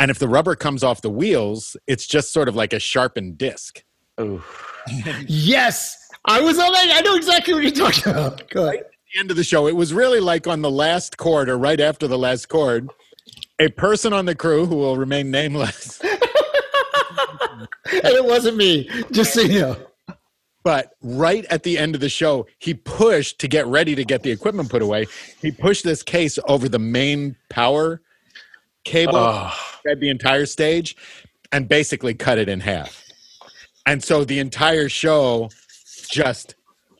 [0.00, 3.38] And if the rubber comes off the wheels, it's just sort of like a sharpened
[3.38, 3.84] disc.
[4.20, 4.42] Ooh.
[5.28, 6.90] Yes, I was on that.
[6.92, 8.50] I know exactly what you're talking about.
[8.50, 8.82] Go ahead.
[9.14, 11.80] the end of the show, it was really like on the last chord or right
[11.80, 12.90] after the last chord,
[13.60, 19.40] a person on the crew who will remain nameless, And it wasn't me, just so
[19.42, 19.76] you know.
[20.64, 24.22] But right at the end of the show, he pushed to get ready to get
[24.22, 25.06] the equipment put away.
[25.40, 28.00] He pushed this case over the main power
[28.84, 29.54] cable, Oh.
[29.82, 30.96] fed the entire stage,
[31.52, 33.04] and basically cut it in half.
[33.86, 35.50] And so the entire show
[36.10, 36.54] just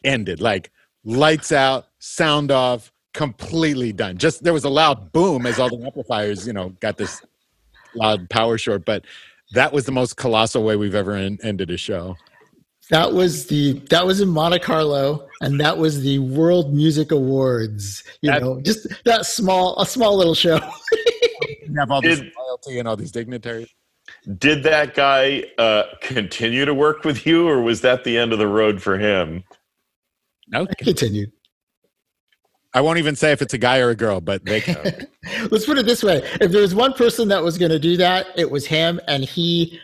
[0.05, 0.71] ended like
[1.05, 4.19] lights out, sound off, completely done.
[4.19, 7.23] Just there was a loud boom as all the amplifiers, you know, got this
[7.95, 9.05] loud power short, but
[9.53, 12.17] that was the most colossal way we've ever en- ended a show.
[12.91, 18.03] That was the that was in Monte Carlo, and that was the World Music Awards.
[18.21, 20.59] You That- know, just that small a small little show.
[21.79, 23.69] Have all this Did- loyalty and all these dignitaries.
[24.39, 28.39] Did that guy uh, continue to work with you, or was that the end of
[28.39, 29.45] the road for him?
[30.49, 31.33] No, Continued.
[32.75, 35.07] I won't even say if it's a guy or a girl, but they can.
[35.51, 37.97] Let's put it this way: if there was one person that was going to do
[37.97, 39.81] that, it was him, and he,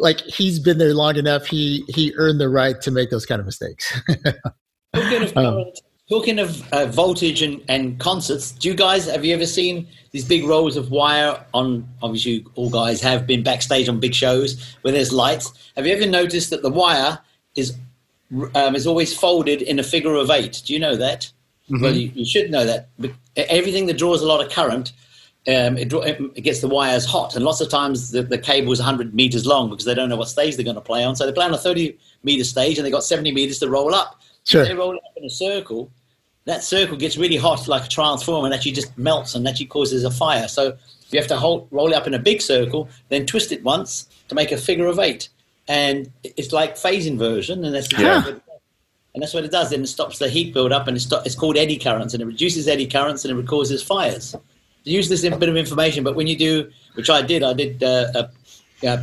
[0.00, 1.46] like, he's been there long enough.
[1.46, 4.00] He he earned the right to make those kind of mistakes.
[4.94, 5.64] Talking of, Um,
[6.08, 10.24] talking of uh, voltage and, and concerts, do you guys have you ever seen these
[10.24, 11.88] big rolls of wire on?
[12.02, 15.52] Obviously, all guys have been backstage on big shows where there's lights.
[15.76, 17.20] Have you ever noticed that the wire
[17.54, 17.76] is
[18.56, 20.62] um, is always folded in a figure of eight?
[20.64, 21.30] Do you know that?
[21.70, 22.88] Well, you, you should know that.
[22.98, 24.92] But everything that draws a lot of current,
[25.48, 28.78] um, it, it gets the wires hot, and lots of times the, the cable is
[28.78, 31.16] 100 meters long because they don't know what stage they're going to play on.
[31.16, 33.94] So they play on a 30 meter stage, and they got 70 meters to roll
[33.94, 34.20] up.
[34.44, 34.64] Sure.
[34.64, 35.90] They roll up in a circle.
[36.44, 40.04] That circle gets really hot, like a transformer, and actually just melts and actually causes
[40.04, 40.48] a fire.
[40.48, 40.76] So
[41.10, 44.08] you have to hold, roll it up in a big circle, then twist it once
[44.28, 45.28] to make a figure of eight,
[45.68, 48.26] and it's like phase inversion, and that's Yeah.
[49.14, 49.70] and that's what it does.
[49.70, 52.68] Then it stops the heat build up, and it's called eddy currents, and it reduces
[52.68, 54.34] eddy currents, and it causes fires.
[54.84, 58.06] Use this bit of information, but when you do, which I did, I did uh,
[58.14, 58.96] a, a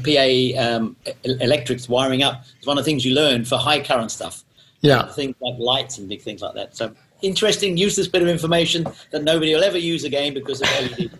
[0.56, 2.44] PA um, electrics wiring up.
[2.58, 4.44] It's one of the things you learn for high current stuff
[4.82, 6.76] yeah, things like lights and big things like that.
[6.76, 11.12] So interesting, useless bit of information that nobody will ever use again because of LED.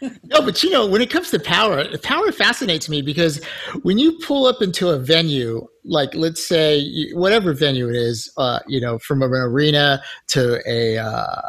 [0.00, 3.42] No, but you know, when it comes to power, power fascinates me because
[3.82, 8.60] when you pull up into a venue, like let's say whatever venue it is, uh,
[8.66, 11.40] you know, from an arena to a uh,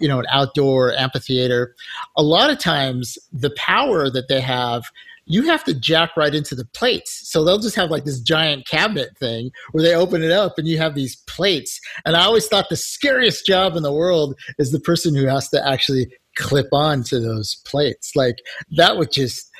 [0.00, 1.74] you know an outdoor amphitheater,
[2.16, 4.84] a lot of times the power that they have.
[5.30, 7.30] You have to jack right into the plates.
[7.30, 10.66] So they'll just have like this giant cabinet thing where they open it up and
[10.66, 11.78] you have these plates.
[12.06, 15.50] And I always thought the scariest job in the world is the person who has
[15.50, 18.16] to actually clip on to those plates.
[18.16, 18.36] Like
[18.76, 19.50] that would just,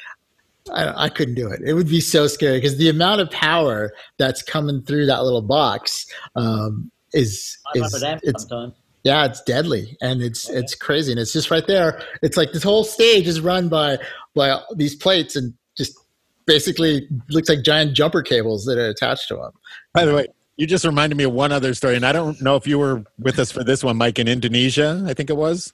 [0.72, 1.60] I, I couldn't do it.
[1.64, 5.42] It would be so scary because the amount of power that's coming through that little
[5.42, 8.74] box um, is, is it's, sometimes.
[9.02, 12.02] yeah, it's deadly and it's it's crazy and it's just right there.
[12.22, 13.98] It's like this whole stage is run by
[14.34, 15.98] by these plates and just
[16.46, 19.52] basically looks like giant jumper cables that are attached to them.
[19.94, 22.56] By the way, you just reminded me of one other story, and I don't know
[22.56, 25.72] if you were with us for this one, Mike, in Indonesia, I think it was.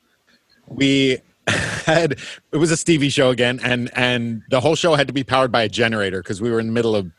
[0.69, 2.13] We had
[2.53, 5.53] it was a Stevie show again, and and the whole show had to be powered
[5.53, 7.11] by a generator because we were in the middle of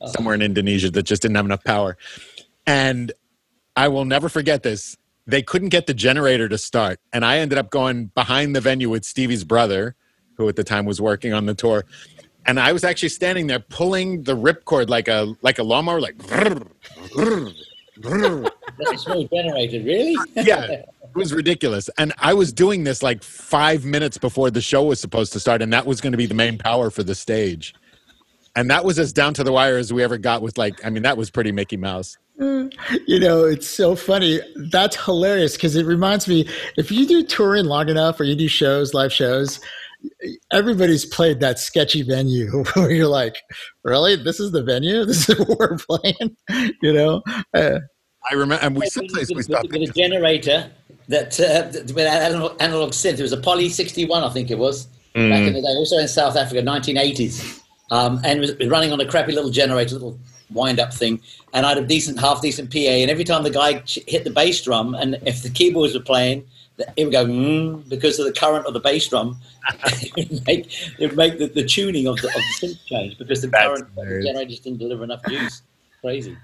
[0.00, 0.06] oh.
[0.08, 1.96] somewhere in Indonesia that just didn't have enough power.
[2.66, 3.12] And
[3.76, 4.96] I will never forget this.
[5.26, 8.90] They couldn't get the generator to start, and I ended up going behind the venue
[8.90, 9.96] with Stevie's brother,
[10.36, 11.84] who at the time was working on the tour.
[12.46, 16.18] And I was actually standing there pulling the ripcord like a like a lawnmower, like
[17.96, 20.16] That's a small generator, really?
[20.34, 20.82] yeah,
[21.14, 21.88] it was ridiculous.
[21.98, 25.62] And I was doing this like five minutes before the show was supposed to start,
[25.62, 27.74] and that was going to be the main power for the stage.
[28.56, 30.90] And that was as down to the wire as we ever got with like, I
[30.90, 32.16] mean, that was pretty Mickey Mouse.
[32.38, 34.40] You know, it's so funny.
[34.70, 38.48] That's hilarious because it reminds me if you do touring long enough or you do
[38.48, 39.60] shows, live shows,
[40.52, 43.36] everybody's played that sketchy venue where you're like,
[43.84, 44.16] really?
[44.16, 45.04] This is the venue?
[45.04, 46.36] This is what we're playing?
[46.82, 47.22] You know?
[47.54, 47.78] Uh,
[48.30, 49.70] I remember, and we with, someplace we with- stopped.
[49.70, 50.70] with a generator
[51.08, 53.18] that uh, with analog, analog synth.
[53.18, 55.68] It was a Poly 61, I think it was, back in the day.
[55.68, 60.18] Also in South Africa, 1980s, um, and was running on a crappy little generator, little
[60.50, 61.20] wind-up thing.
[61.52, 62.78] And I had a decent, half decent PA.
[62.78, 66.00] And every time the guy ch- hit the bass drum, and if the keyboards were
[66.00, 66.46] playing,
[66.96, 69.36] it would go mm, because of the current of the bass drum.
[69.84, 70.66] it would make,
[70.98, 73.66] it would make the, the tuning of the, of the synth change because the That's
[73.66, 74.26] current hilarious.
[74.26, 75.62] generator just didn't deliver enough juice.
[76.00, 76.36] Crazy.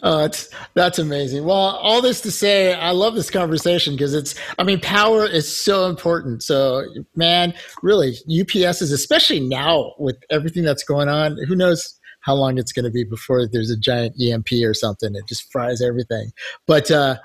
[0.00, 1.44] That's that's amazing.
[1.44, 4.34] Well, all this to say, I love this conversation because it's.
[4.58, 6.42] I mean, power is so important.
[6.42, 6.84] So,
[7.14, 12.58] man, really, UPS is, especially now with everything that's going on, who knows how long
[12.58, 15.14] it's going to be before there's a giant EMP or something.
[15.14, 16.32] It just fries everything.
[16.66, 17.16] But uh,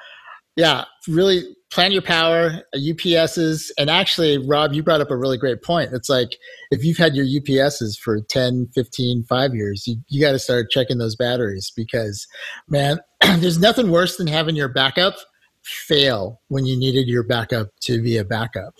[0.58, 3.70] yeah, really plan your power, uh, UPSs.
[3.78, 5.93] And actually, Rob, you brought up a really great point.
[5.93, 6.36] It's like
[6.72, 10.72] if you've had your UPSs for 10, 15, five years, you, you got to start
[10.72, 12.28] checking those batteries because,
[12.68, 15.16] man, there's nothing worse than having your backup
[15.62, 18.74] fail when you needed your backup to be a backup.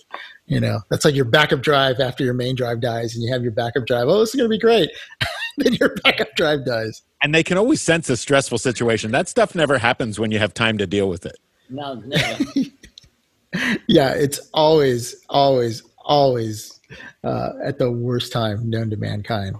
[0.46, 3.42] You know, that's like your backup drive after your main drive dies and you have
[3.42, 4.08] your backup drive.
[4.08, 4.90] Oh, this is going to be great.
[5.58, 7.02] then your backup drive dies.
[7.22, 9.10] And they can always sense a stressful situation.
[9.10, 11.36] That stuff never happens when you have time to deal with it.
[11.70, 12.44] No, never.
[13.88, 16.80] yeah, it's always, always, always
[17.24, 19.56] uh, at the worst time known to mankind.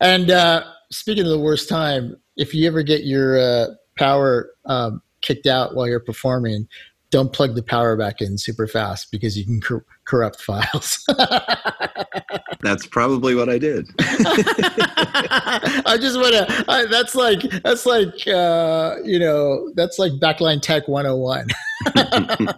[0.00, 3.66] And uh, speaking of the worst time, if you ever get your uh,
[3.98, 6.66] power um, kicked out while you're performing,
[7.10, 11.04] don't plug the power back in super fast because you can cor- corrupt files.
[12.62, 13.88] That's probably what I did.
[13.98, 16.86] I just want to.
[16.90, 21.48] That's like that's like uh, you know that's like backline tech 101.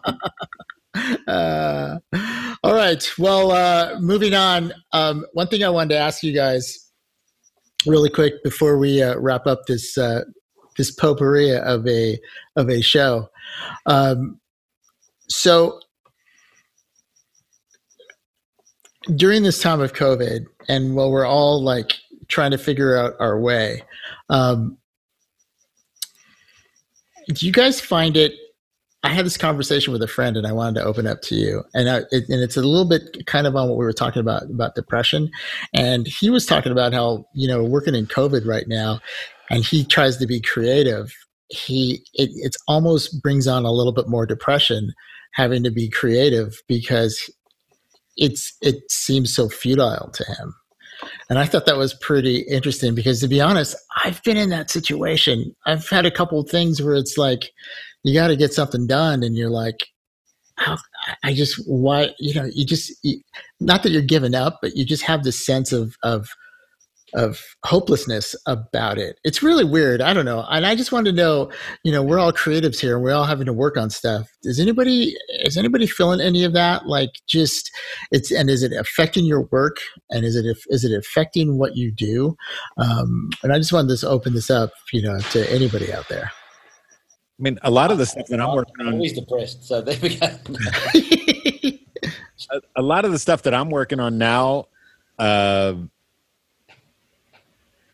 [1.29, 1.99] uh,
[2.65, 3.13] all right.
[3.17, 4.73] Well, uh, moving on.
[4.93, 6.91] Um, one thing I wanted to ask you guys
[7.87, 10.23] really quick before we uh, wrap up this uh,
[10.77, 12.19] this potpourri of a
[12.57, 13.29] of a show.
[13.87, 14.41] Um,
[15.33, 15.81] so
[19.17, 21.95] during this time of COVID, and while we're all like
[22.29, 23.83] trying to figure out our way,
[24.31, 24.79] um,
[27.29, 28.33] do you guys find it?
[29.05, 31.65] I had this conversation with a friend, and I wanted to open up to you,
[31.75, 34.21] and I, it, and it's a little bit kind of on what we were talking
[34.21, 35.31] about about depression,
[35.75, 39.01] and he was talking about how you know working in COVID right now,
[39.51, 41.13] and he tries to be creative.
[41.49, 44.93] He it it's almost brings on a little bit more depression
[45.33, 47.31] having to be creative because
[48.17, 50.55] it's it seems so futile to him.
[51.29, 54.71] And I thought that was pretty interesting because to be honest, I've been in that
[54.71, 55.55] situation.
[55.67, 57.51] I've had a couple of things where it's like
[58.05, 59.81] you got to get something done and you're like
[61.25, 62.93] I just why you know you just
[63.61, 66.29] not that you're giving up, but you just have this sense of of
[67.15, 69.19] of hopelessness about it.
[69.25, 70.01] It's really weird.
[70.01, 70.45] I don't know.
[70.51, 71.51] And I just wanted to know,
[71.85, 74.29] you know, we're all creatives here and we're all having to work on stuff.
[74.43, 76.87] Is anybody is anybody feeling any of that?
[76.87, 77.71] Like just
[78.11, 79.79] it's and is it affecting your work
[80.11, 82.37] and is it is it affecting what you do?
[82.79, 86.31] Um, and I just wanted to open this up, you know, to anybody out there.
[87.39, 89.67] I mean, a lot of the stuff that I'm working I'm on always depressed.
[89.67, 90.29] So there we go.
[92.51, 94.67] a, a lot of the stuff that I'm working on now,
[95.19, 95.75] uh,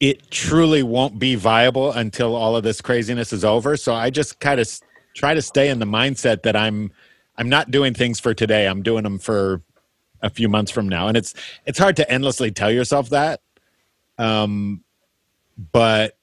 [0.00, 3.76] it truly won't be viable until all of this craziness is over.
[3.76, 4.68] So I just kind of
[5.14, 6.92] try to stay in the mindset that I'm
[7.36, 8.66] I'm not doing things for today.
[8.66, 9.62] I'm doing them for
[10.20, 11.34] a few months from now, and it's
[11.66, 13.40] it's hard to endlessly tell yourself that.
[14.18, 14.82] Um,
[15.72, 16.16] but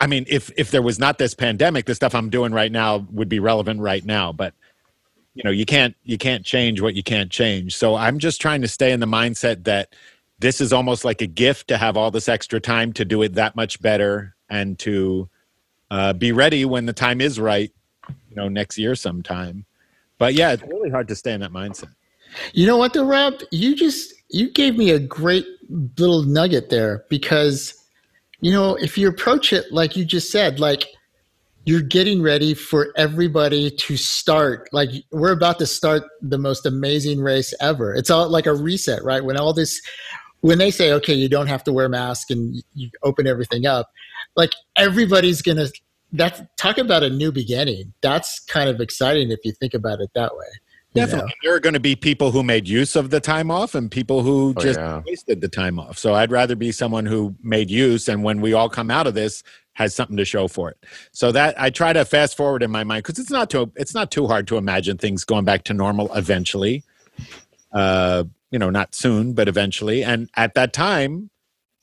[0.00, 3.06] I mean, if if there was not this pandemic, the stuff I'm doing right now
[3.10, 4.32] would be relevant right now.
[4.32, 4.54] But
[5.34, 7.76] you know, you can't you can't change what you can't change.
[7.76, 9.94] So I'm just trying to stay in the mindset that
[10.44, 13.32] this is almost like a gift to have all this extra time to do it
[13.32, 15.26] that much better and to
[15.90, 17.72] uh, be ready when the time is right.
[18.28, 19.64] You know, next year sometime.
[20.18, 21.94] But yeah, it's really hard to stay in that mindset.
[22.52, 23.34] You know what, the Rob?
[23.52, 25.46] You just you gave me a great
[25.98, 27.74] little nugget there because
[28.40, 30.84] you know if you approach it like you just said, like
[31.64, 34.68] you're getting ready for everybody to start.
[34.72, 37.94] Like we're about to start the most amazing race ever.
[37.94, 39.24] It's all like a reset, right?
[39.24, 39.80] When all this,
[40.44, 43.64] when they say, okay, you don't have to wear a mask and you open everything
[43.66, 43.90] up,
[44.36, 45.68] like everybody's gonna.
[46.12, 47.94] That's talk about a new beginning.
[48.02, 50.46] That's kind of exciting if you think about it that way.
[50.94, 51.06] you know?
[51.06, 51.32] Definitely.
[51.42, 54.22] There are going to be people who made use of the time off and people
[54.22, 55.02] who Oh, just yeah.
[55.06, 55.98] wasted the time off.
[55.98, 59.14] So I'd rather be someone who made use and when we all come out of
[59.14, 59.42] this
[59.72, 60.76] has something to show for it.
[61.10, 63.94] So that I try to fast forward in my mind because it's not too it's
[63.94, 66.84] not too hard to imagine things going back to normal eventually.
[67.72, 68.22] Uh,
[68.54, 70.04] you know, not soon, but eventually.
[70.04, 71.28] And at that time,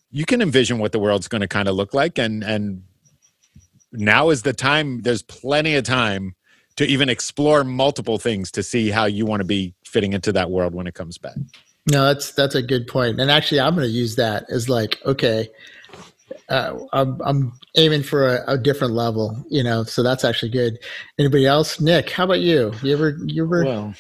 [0.10, 2.84] you can envision what the world's going to kind of look like and and
[3.92, 6.34] now is the time there's plenty of time
[6.78, 10.50] to even explore multiple things to see how you want to be fitting into that
[10.50, 11.36] world when it comes back.
[11.92, 13.20] No, that's that's a good point.
[13.20, 15.50] And actually, I'm going to use that as like, okay,
[16.48, 19.84] uh, I'm I'm aiming for a, a different level, you know.
[19.84, 20.80] So that's actually good.
[21.20, 21.82] Anybody else?
[21.82, 22.72] Nick, how about you?
[22.82, 23.66] You ever you ever?
[23.66, 23.94] Well,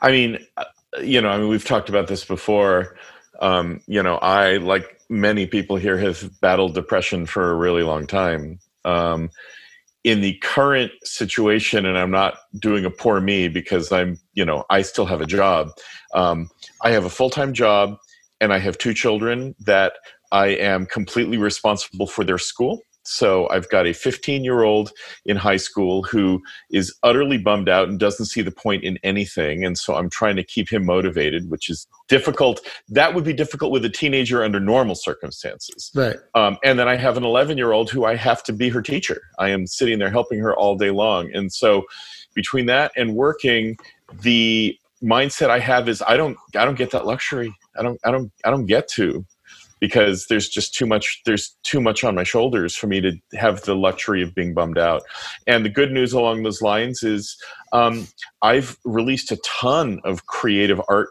[0.00, 0.64] I mean, uh,
[0.98, 2.96] you know, I mean, we've talked about this before.
[3.40, 8.06] Um, you know, I, like many people here, have battled depression for a really long
[8.06, 8.58] time.
[8.84, 9.30] Um,
[10.02, 14.64] in the current situation, and I'm not doing a poor me because I'm, you know,
[14.70, 15.72] I still have a job.
[16.14, 16.48] Um,
[16.82, 17.98] I have a full time job,
[18.40, 19.94] and I have two children that
[20.32, 22.80] I am completely responsible for their school.
[23.04, 24.92] So I've got a 15 year old
[25.24, 29.64] in high school who is utterly bummed out and doesn't see the point in anything.
[29.64, 32.60] And so I'm trying to keep him motivated, which is difficult.
[32.88, 35.90] That would be difficult with a teenager under normal circumstances.
[35.94, 36.16] Right.
[36.34, 38.82] Um, and then I have an 11 year old who I have to be her
[38.82, 39.20] teacher.
[39.38, 41.30] I am sitting there helping her all day long.
[41.34, 41.84] And so
[42.34, 43.76] between that and working,
[44.22, 47.54] the mindset I have is I don't I don't get that luxury.
[47.78, 49.24] I don't I don't I don't get to
[49.80, 53.62] because there's just too much there's too much on my shoulders for me to have
[53.62, 55.02] the luxury of being bummed out
[55.46, 57.36] and the good news along those lines is
[57.72, 58.06] um,
[58.42, 61.08] i've released a ton of creative art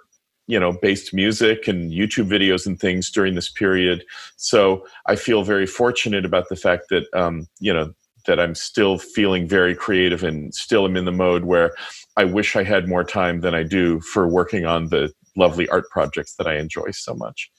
[0.47, 4.03] you know based music and youtube videos and things during this period
[4.37, 7.91] so i feel very fortunate about the fact that um, you know
[8.27, 11.71] that i'm still feeling very creative and still am in the mode where
[12.17, 15.89] i wish i had more time than i do for working on the lovely art
[15.89, 17.49] projects that i enjoy so much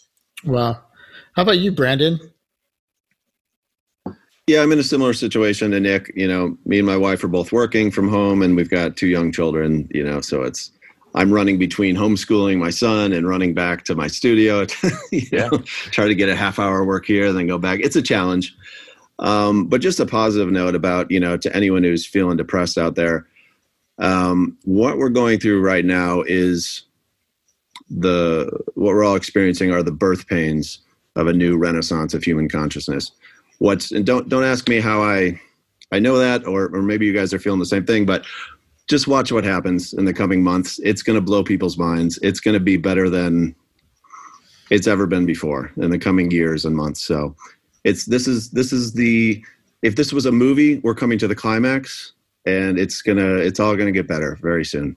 [0.44, 0.82] Wow.
[1.34, 2.20] How about you, Brandon?
[4.46, 6.12] Yeah, I'm in a similar situation to Nick.
[6.16, 9.06] You know, me and my wife are both working from home, and we've got two
[9.08, 9.88] young children.
[9.92, 10.70] You know, so it's
[11.14, 14.66] I'm running between homeschooling my son and running back to my studio.
[14.80, 15.50] To, you Yeah.
[15.52, 17.80] know, try to get a half hour work here, then go back.
[17.80, 18.54] It's a challenge.
[19.20, 22.96] Um, but just a positive note about you know to anyone who's feeling depressed out
[22.96, 23.26] there,
[23.98, 26.82] um, what we're going through right now is
[27.90, 30.80] the what we're all experiencing are the birth pains
[31.20, 33.12] of a new renaissance of human consciousness.
[33.58, 35.40] What's and don't don't ask me how I
[35.92, 38.24] I know that or or maybe you guys are feeling the same thing, but
[38.88, 40.80] just watch what happens in the coming months.
[40.82, 42.18] It's going to blow people's minds.
[42.22, 43.54] It's going to be better than
[44.70, 47.00] it's ever been before in the coming years and months.
[47.00, 47.36] So
[47.84, 49.44] it's this is this is the
[49.82, 52.12] if this was a movie, we're coming to the climax
[52.46, 54.96] and it's gonna it's all gonna get better very soon.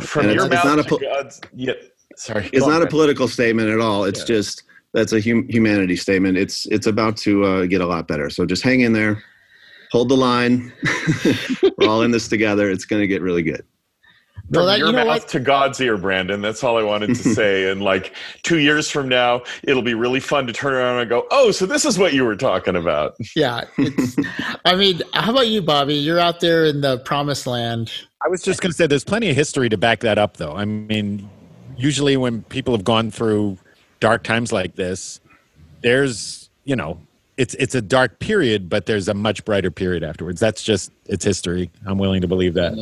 [0.00, 1.72] from And your it's- it's mouth not a po- God's yeah
[2.16, 4.26] sorry it's not a political statement at all it's Yeah.
[4.36, 4.62] just
[4.94, 8.46] that's a hum- humanity statement it's it's about to uh, get a lot better so
[8.46, 9.22] just hang in there
[9.92, 10.72] hold the line
[11.78, 13.62] we're all in this together it's going to get really good
[14.50, 15.28] Well, from that- your you know mouth what?
[15.30, 16.40] to God's ear, Brandon.
[16.42, 17.70] That's all I wanted to say.
[17.70, 21.26] And like two years from now, it'll be really fun to turn around and go,
[21.30, 23.62] "Oh, so this is what you were talking about." Yeah.
[23.78, 24.16] It's,
[24.66, 25.94] I mean, how about you, Bobby?
[25.94, 27.90] You're out there in the promised land.
[28.24, 30.52] I was just going to say there's plenty of history to back that up, though.
[30.54, 31.28] I mean,
[31.78, 33.56] usually when people have gone through
[34.04, 35.18] dark times like this,
[35.80, 37.00] there's, you know,
[37.38, 40.38] it's it's a dark period, but there's a much brighter period afterwards.
[40.38, 41.70] That's just it's history.
[41.86, 42.74] I'm willing to believe that.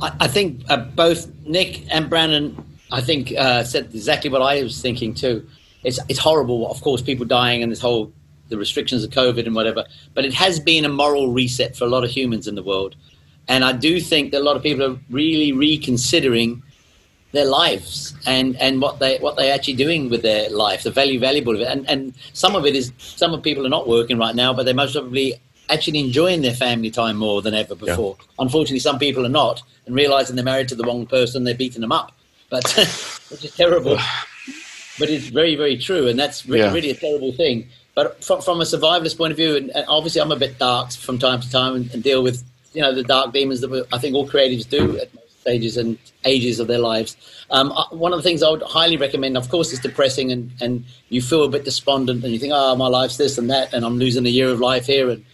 [0.00, 2.56] I, I think uh, both Nick and Brandon,
[2.90, 5.46] I think, uh, said exactly what I was thinking too.
[5.84, 8.10] It's it's horrible, of course, people dying and this whole
[8.48, 9.84] the restrictions of COVID and whatever.
[10.14, 12.96] But it has been a moral reset for a lot of humans in the world,
[13.46, 16.62] and I do think that a lot of people are really reconsidering
[17.32, 21.18] their lives and and what they what they're actually doing with their life, the value
[21.20, 24.18] valuable of it, and and some of it is some of people are not working
[24.18, 25.34] right now, but they're most probably
[25.70, 28.16] actually enjoying their family time more than ever before.
[28.38, 31.82] Unfortunately, some people are not and realizing they're married to the wrong person, they're beating
[31.82, 32.12] them up,
[32.48, 32.64] but
[33.30, 33.98] which is terrible.
[34.98, 36.72] but it's very very true, and that's re- Yeah.
[36.72, 37.68] really a terrible thing.
[37.94, 40.92] But from, from a survivalist point of view, and, and obviously I'm a bit dark
[40.92, 43.82] from time to time and, and deal with you know the dark demons that we,
[43.92, 45.08] I think all creatives do at
[45.40, 47.16] stages and ages of their lives.
[47.50, 50.50] Um, uh, one of the things I would highly recommend, of course, is depressing, and,
[50.60, 53.72] and you feel a bit despondent, and you think, oh, my life's this and that,
[53.72, 55.24] and I'm losing a year of life here, and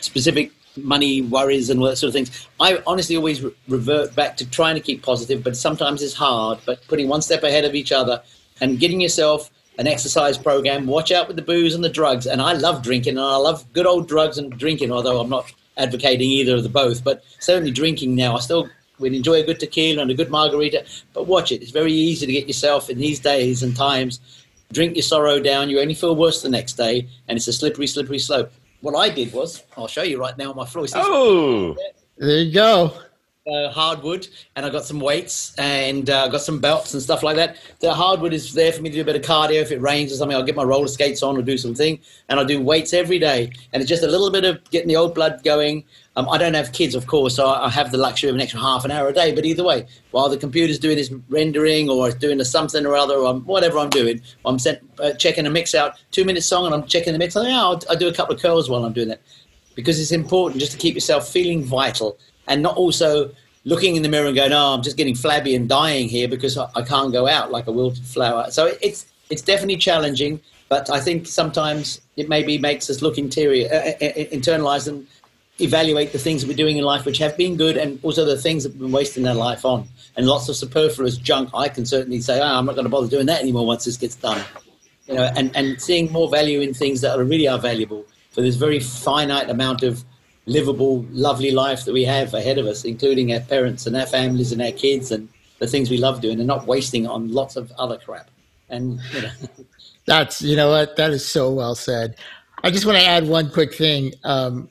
[0.00, 2.46] specific money worries and all that sort of things.
[2.60, 6.60] I honestly always re- revert back to trying to keep positive, but sometimes it's hard.
[6.64, 8.22] But putting one step ahead of each other
[8.60, 10.86] and getting yourself an exercise program.
[10.86, 12.26] Watch out with the booze and the drugs.
[12.26, 14.92] And I love drinking, and I love good old drugs and drinking.
[14.92, 18.36] Although I'm not advocating either of the both, but certainly drinking now.
[18.36, 18.68] I still
[18.98, 20.84] would enjoy a good tequila and a good margarita.
[21.12, 24.20] But watch it; it's very easy to get yourself in these days and times.
[24.72, 25.70] Drink your sorrow down.
[25.70, 28.52] You only feel worse the next day, and it's a slippery, slippery slope.
[28.80, 30.84] What I did was, I'll show you right now on my floor.
[30.84, 31.76] It's Oh,
[32.16, 32.92] There you go.
[33.48, 37.36] Uh, hardwood, and I got some weights and uh, got some belts and stuff like
[37.36, 37.56] that.
[37.80, 39.62] The hardwood is there for me to do a bit of cardio.
[39.62, 42.38] If it rains or something, I'll get my roller skates on or do something, and
[42.38, 43.52] I do weights every day.
[43.72, 45.84] And it's just a little bit of getting the old blood going.
[46.16, 48.60] Um, I don't have kids, of course, so I have the luxury of an extra
[48.60, 49.32] half an hour a day.
[49.32, 53.14] But either way, while the computer's doing this rendering or doing a something or other,
[53.14, 54.58] or whatever I'm doing, I'm
[54.98, 57.34] uh, checking a mix out, two minute song, and I'm checking the mix.
[57.36, 59.20] Yeah, I'll, I'll do a couple of curls while I'm doing that
[59.78, 62.18] because it's important just to keep yourself feeling vital
[62.48, 63.30] and not also
[63.64, 66.56] looking in the mirror and going, "Oh, I'm just getting flabby and dying here because
[66.58, 71.00] I, can't go out like a wilted flower." So it's it's definitely challenging, but I
[71.00, 75.06] think sometimes it maybe makes us look interior, uh, uh, uh, and
[75.60, 78.36] evaluate the things that we're doing in life which have been good and also the
[78.36, 79.88] things that we've been wasting their life on.
[80.16, 83.08] And lots of superfluous junk, I can certainly say, oh, I'm not going to bother
[83.08, 84.40] doing that anymore once this gets done.
[85.06, 88.42] You know, and, and seeing more value in things that are really are valuable for
[88.42, 90.04] this very finite amount of
[90.48, 94.50] livable, lovely life that we have ahead of us, including our parents and our families
[94.50, 95.28] and our kids and
[95.58, 98.30] the things we love doing and not wasting on lots of other crap.
[98.68, 99.30] And, you know.
[100.06, 100.96] That's, you know what?
[100.96, 102.16] That is so well said.
[102.64, 104.12] I just want to add one quick thing.
[104.24, 104.68] Um,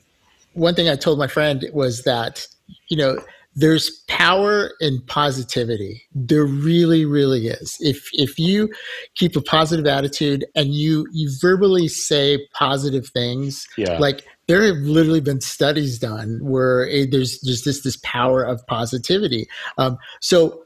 [0.54, 2.46] one thing I told my friend was that,
[2.88, 3.18] you know,
[3.54, 6.02] there's power in positivity.
[6.14, 7.76] There really, really is.
[7.80, 8.68] If if you
[9.16, 13.98] keep a positive attitude and you you verbally say positive things, Yeah.
[13.98, 18.66] like there have literally been studies done where it, there's just this this power of
[18.66, 19.46] positivity.
[19.76, 20.64] Um, so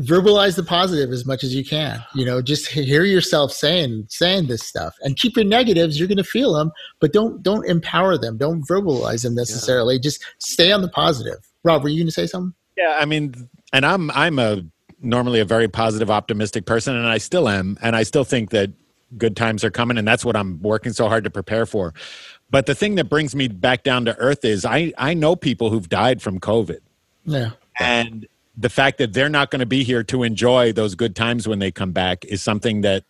[0.00, 4.46] verbalize the positive as much as you can you know just hear yourself saying saying
[4.46, 8.18] this stuff and keep your negatives you're going to feel them but don't don't empower
[8.18, 8.36] them.
[8.36, 9.98] Don't verbalize them necessarily.
[9.98, 11.38] Just stay on the positive.
[11.64, 12.54] Rob were you going to say something?
[12.76, 14.62] Yeah, I mean, and I'm I'm a
[15.00, 18.72] normally a very positive, optimistic person, and I still am, and I still think that
[19.16, 21.94] good times are coming, and that's what I'm working so hard to prepare for.
[22.48, 25.70] But the thing that brings me back down to earth is I I know people
[25.70, 26.80] who've died from COVID,
[27.24, 28.26] yeah and
[28.56, 31.58] the fact that they're not going to be here to enjoy those good times when
[31.58, 33.04] they come back is something that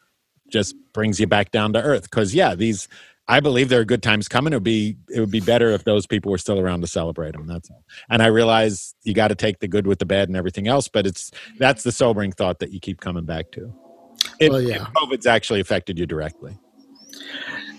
[0.49, 2.03] just brings you back down to earth.
[2.03, 2.89] Because yeah, these
[3.29, 4.53] I believe there are good times coming.
[4.53, 7.33] It would be it would be better if those people were still around to celebrate
[7.33, 7.47] them.
[7.47, 7.85] That's all.
[8.09, 10.89] And I realize you got to take the good with the bad and everything else,
[10.89, 13.73] but it's that's the sobering thought that you keep coming back to.
[14.41, 14.83] If, Well, yeah.
[14.83, 16.59] if COVID's actually affected you directly.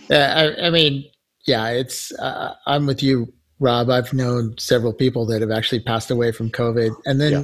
[0.10, 1.06] Yeah, I, I mean,
[1.48, 2.12] yeah, it's.
[2.20, 3.90] Uh, I'm with you, Rob.
[3.90, 7.44] I've known several people that have actually passed away from COVID, and then Yeah.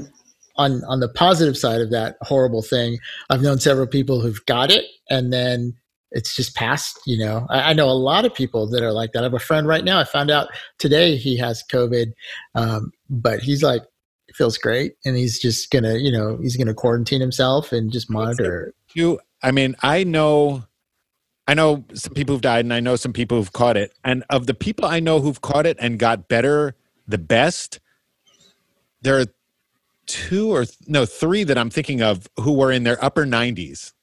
[0.57, 2.99] on on the positive side of that horrible thing,
[3.29, 5.73] I've known several people who've got it, and then
[6.11, 6.99] it's just passed.
[7.07, 9.21] You know, I, I know a lot of people that are like that.
[9.21, 9.99] I have a friend right now.
[9.99, 12.11] I found out today he has COVID,
[12.55, 13.81] um, but he's like
[14.35, 18.73] feels great, and he's just gonna, you know, he's gonna quarantine himself and just monitor.
[18.95, 20.63] You, I mean, I know,
[21.47, 23.93] I know some people who've died, and I know some people who've caught it.
[24.03, 26.75] And of the people I know who've caught it and got better,
[27.07, 27.79] the best,
[29.01, 29.25] there are
[30.05, 33.93] two or th- no three that I'm thinking of who were in their upper 90s.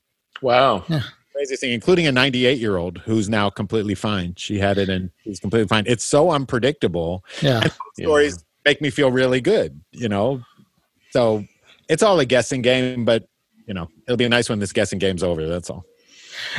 [0.42, 0.84] Wow.
[1.32, 4.34] Crazy thing, including a 98 year old who's now completely fine.
[4.36, 5.84] She had it and she's completely fine.
[5.86, 7.24] It's so unpredictable.
[7.40, 7.62] Yeah.
[7.62, 10.42] And stories make me feel really good, you know?
[11.10, 11.44] So
[11.88, 13.28] it's all a guessing game, but,
[13.66, 15.46] you know, it'll be a nice when this guessing game's over.
[15.46, 15.84] That's all.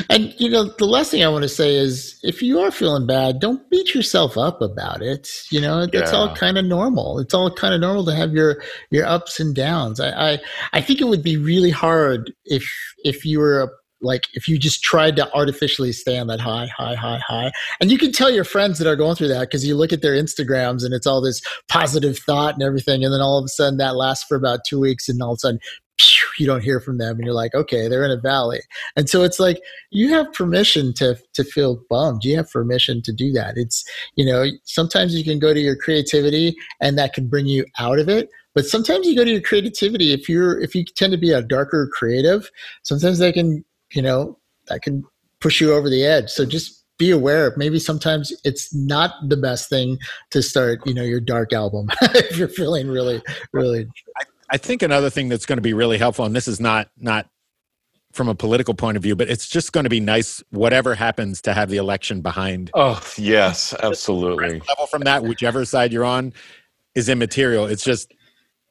[0.10, 3.08] And you know, the last thing I want to say is, if you are feeling
[3.08, 5.30] bad, don't beat yourself up about it.
[5.52, 7.20] You know, it's all kind of normal.
[7.20, 10.00] It's all kind of normal to have your your ups and downs.
[10.00, 10.40] I, I
[10.74, 12.64] I think it would be really hard if
[13.04, 13.72] if you were
[14.02, 17.52] like if you just tried to artificially stay on that high, high, high, high.
[17.80, 20.02] And you can tell your friends that are going through that because you look at
[20.02, 23.50] their Instagrams and it's all this positive thought and everything, and then all of a
[23.50, 25.60] sudden that lasts for about two weeks, and all of a sudden.
[26.40, 28.62] You don't hear from them, and you're like, okay, they're in a valley,
[28.96, 32.24] and so it's like you have permission to to feel bummed.
[32.24, 33.58] You have permission to do that.
[33.58, 33.84] It's
[34.16, 38.00] you know sometimes you can go to your creativity and that can bring you out
[38.00, 38.30] of it.
[38.56, 41.42] But sometimes you go to your creativity if you're if you tend to be a
[41.42, 42.50] darker creative.
[42.84, 45.04] Sometimes that can you know that can
[45.40, 46.30] push you over the edge.
[46.30, 47.54] So just be aware.
[47.58, 49.98] Maybe sometimes it's not the best thing
[50.32, 53.22] to start you know your dark album if you're feeling really
[53.54, 53.88] really
[54.18, 54.24] I
[54.58, 57.28] think another thing that's going to be really helpful, and this is not not
[58.12, 61.42] from a political point of view, but it's just going to be nice, whatever happens,
[61.42, 62.70] to have the election behind.
[62.74, 64.60] Oh, yes, absolutely.
[64.68, 66.34] Level from that, whichever side you're on,
[66.94, 67.66] is immaterial.
[67.66, 68.14] It's just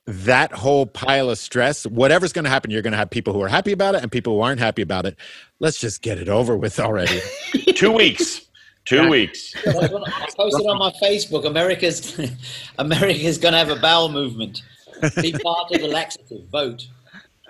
[0.07, 1.87] that whole pile of stress.
[1.87, 4.11] Whatever's going to happen, you're going to have people who are happy about it and
[4.11, 5.17] people who aren't happy about it.
[5.59, 7.21] Let's just get it over with already.
[7.75, 8.43] Two weeks.
[8.87, 9.55] Two weeks.
[9.67, 11.45] I posted on my Facebook.
[11.45, 12.19] America's
[12.79, 14.63] America's going to have a bowel movement.
[15.21, 16.49] Be part of the laxative.
[16.51, 16.87] Vote.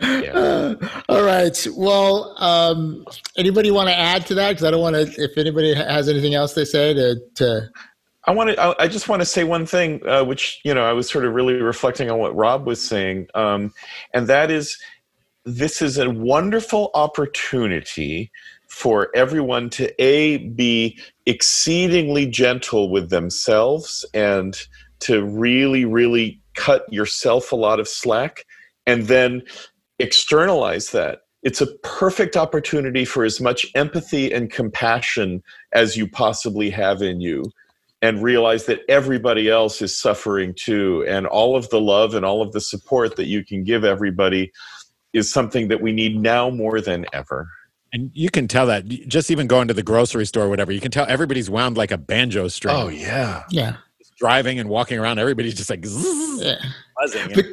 [0.01, 0.32] Yeah.
[0.32, 1.66] Uh, all right.
[1.76, 3.05] Well, um,
[3.36, 4.51] anybody want to add to that?
[4.51, 5.22] Because I don't want to.
[5.22, 7.70] If anybody has anything else they say to to
[8.24, 8.61] I want to.
[8.61, 11.24] I, I just want to say one thing, uh, which you know, I was sort
[11.24, 13.72] of really reflecting on what Rob was saying, um,
[14.12, 14.78] and that is,
[15.44, 18.30] this is a wonderful opportunity
[18.68, 24.61] for everyone to a be exceedingly gentle with themselves and
[25.01, 28.44] to really, really cut yourself a lot of slack,
[28.86, 29.42] and then
[29.98, 31.20] externalize that.
[31.42, 35.42] It's a perfect opportunity for as much empathy and compassion
[35.72, 37.44] as you possibly have in you
[38.02, 42.42] and realize that everybody else is suffering too and all of the love and all
[42.42, 44.52] of the support that you can give everybody
[45.14, 47.48] is something that we need now more than ever
[47.92, 50.80] and you can tell that just even going to the grocery store or whatever, you
[50.80, 52.76] can tell everybody's wound like a banjo string.
[52.76, 53.76] Oh, yeah yeah.
[54.21, 56.57] Driving and walking around, everybody's just like zzz, Yeah.
[57.01, 57.33] buzzing.
[57.35, 57.47] But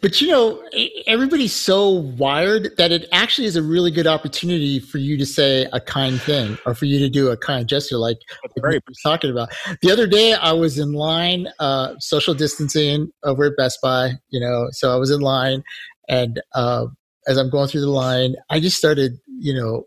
[0.00, 4.78] but you know, e- everybody's so wired that it actually is a really good opportunity
[4.78, 7.96] for you to say a kind thing or for you to do a kind gesture,
[7.96, 9.48] like It's like we were talking about.
[9.82, 14.12] The other day, I was in line, uh, social distancing over at Best Buy.
[14.30, 15.62] You know, so I was in line,
[16.08, 16.86] and uh,
[17.26, 19.84] as I'm going through the line, I just started, you know,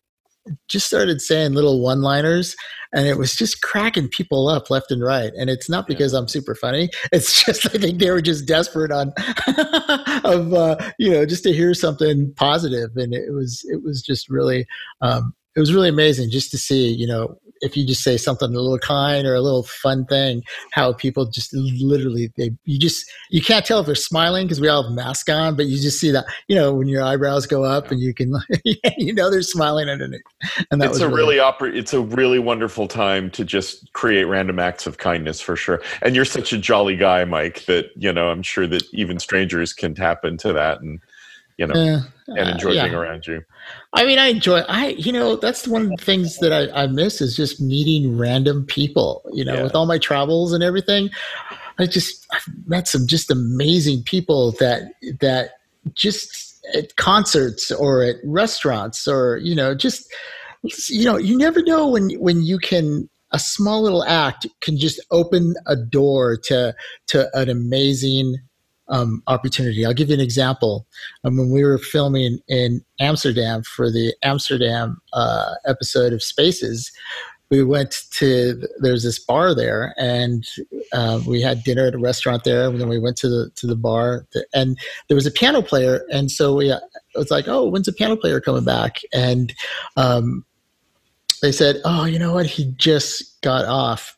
[0.68, 2.56] just started saying little one-liners,
[2.93, 5.32] and it was just cracking people up left and right.
[5.38, 8.91] And it's not because I'm super funny; it's just I think they were just desperate
[8.91, 9.14] on
[10.24, 14.30] of uh, you know just to hear something positive, and it was it was just
[14.30, 14.66] really
[15.02, 18.47] um, it was really amazing just to see you know if you just say something
[18.47, 20.43] a little kind or a little fun thing,
[20.74, 24.68] how people just literally they you just you can't tell if they're smiling because we
[24.68, 27.64] all have masks on, but you just see that you know when your eyebrows go
[27.64, 28.34] up and you can
[28.97, 30.22] you know they're smiling underneath,
[30.72, 34.60] and that it's a really oper- it's a really wonderful time to just create random
[34.60, 35.82] acts of kindness for sure.
[36.01, 39.74] And you're such a jolly guy mike that you know i'm sure that even strangers
[39.74, 40.99] can tap into that and
[41.58, 42.84] you know Yeah, and uh, enjoy yeah.
[42.84, 43.41] being around you
[43.93, 44.60] I mean, I enjoy.
[44.62, 48.18] I you know that's one of the things that I, I miss is just meeting
[48.18, 49.30] random people.
[49.34, 49.64] You know, Yeah.
[49.64, 51.10] with all my travels and everything,
[51.80, 54.84] I just I've met some just amazing people that
[55.20, 55.51] that
[55.93, 60.08] just at concerts or at restaurants or you know just
[60.89, 64.99] you know you never know when when you can a small little act can just
[65.12, 66.74] open a door to
[67.08, 68.38] to an amazing
[68.90, 69.86] um, opportunity.
[69.86, 70.88] I'll give you an example.
[71.24, 76.92] Um, when we were filming in Amsterdam for the Amsterdam uh, episode of Spaces,
[77.50, 80.46] we went to there's this bar there, and
[80.92, 82.68] uh, we had dinner at a restaurant there.
[82.68, 84.78] And then we went to the to the bar, and
[85.08, 86.80] there was a piano player, and so we uh,
[87.16, 89.00] it was like, oh, when's the piano player coming back?
[89.14, 89.54] And
[89.96, 90.46] um,
[91.42, 92.48] they said, oh, you know what?
[92.48, 94.16] He just got off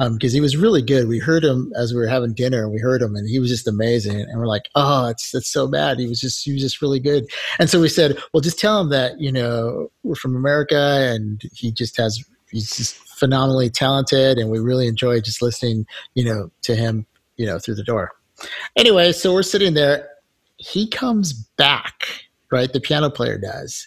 [0.00, 1.08] Um, because he was really good.
[1.08, 2.62] We heard him as we were having dinner.
[2.62, 4.18] And we heard him, and he was just amazing.
[4.18, 7.00] And we're like, "Oh, it's it's so bad." He was just he was just really
[7.00, 7.26] good.
[7.58, 11.42] And so we said, "Well, just tell him that you know we're from America, and
[11.52, 16.50] he just has he's just phenomenally talented, and we really enjoy just listening, you know,
[16.62, 18.12] to him, you know, through the door."
[18.76, 20.08] Anyway, so we're sitting there.
[20.56, 22.72] He comes back, right?
[22.72, 23.86] The piano player does.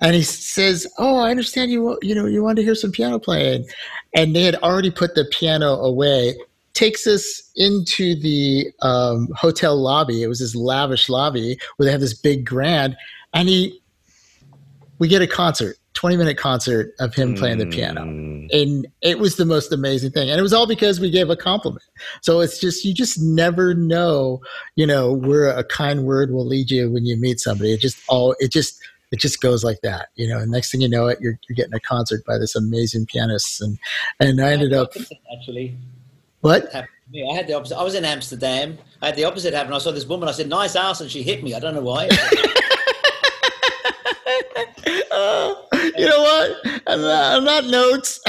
[0.00, 1.98] And he says, "Oh, I understand you.
[2.02, 3.66] You know, you want to hear some piano playing."
[4.14, 6.34] and they had already put the piano away
[6.72, 12.00] takes us into the um, hotel lobby it was this lavish lobby where they have
[12.00, 12.96] this big grand
[13.34, 13.78] and he
[14.98, 18.48] we get a concert 20 minute concert of him playing the piano Mm.
[18.52, 21.36] and it was the most amazing thing and it was all because we gave a
[21.36, 21.84] compliment
[22.22, 24.40] so it's just you just never know
[24.76, 27.98] you know where a kind word will lead you when you meet somebody it just
[28.08, 28.80] all it just
[29.10, 30.38] it just goes like that, you know.
[30.38, 33.60] And next thing you know, it you're, you're getting a concert by this amazing pianist,
[33.60, 33.78] and
[34.20, 34.92] and I ended up
[35.32, 35.76] actually
[36.40, 36.72] what?
[36.72, 37.30] happened to me.
[37.30, 37.76] I had the opposite.
[37.76, 38.78] I was in Amsterdam.
[39.02, 39.72] I had the opposite happen.
[39.72, 40.28] I saw this woman.
[40.28, 41.54] I said, "Nice ass," and she hit me.
[41.54, 42.08] I don't know why.
[44.86, 45.66] Oh,
[45.96, 46.56] you know what?
[46.86, 48.20] On that, on that notes,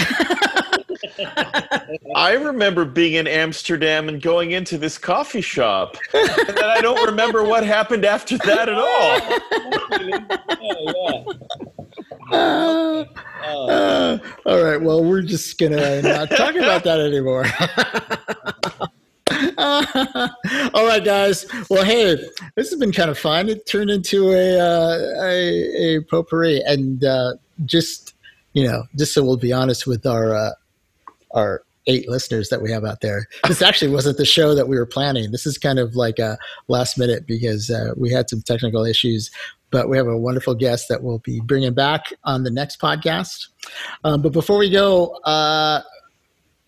[2.16, 7.44] I remember being in Amsterdam and going into this coffee shop, and I don't remember
[7.44, 9.22] what happened after that at all.
[12.32, 13.06] uh,
[13.46, 14.82] uh, all right.
[14.82, 17.46] Well, we're just gonna not talk about that anymore.
[19.58, 21.46] all right, guys.
[21.70, 22.16] Well, hey,
[22.56, 23.50] this has been kind of fun.
[23.50, 27.34] It turned into a uh, a, a potpourri, and uh,
[27.66, 28.14] just
[28.54, 30.52] you know, just so we'll be honest with our uh,
[31.32, 33.28] our eight listeners that we have out there.
[33.48, 35.32] This actually wasn't the show that we were planning.
[35.32, 36.38] This is kind of like a
[36.68, 39.32] last minute because uh, we had some technical issues.
[39.72, 43.48] But we have a wonderful guest that we'll be bringing back on the next podcast.
[44.04, 45.82] Um, but before we go, uh,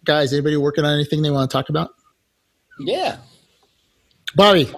[0.05, 1.91] guys, anybody working on anything they want to talk about?
[2.79, 3.17] Yeah.
[4.35, 4.69] Bobby,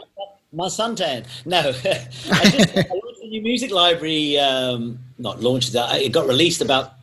[0.52, 1.26] My suntan.
[1.46, 1.64] No, I
[2.50, 4.38] just I launched a new music library.
[4.38, 5.76] Um, not launched.
[5.76, 6.94] uh, It got released about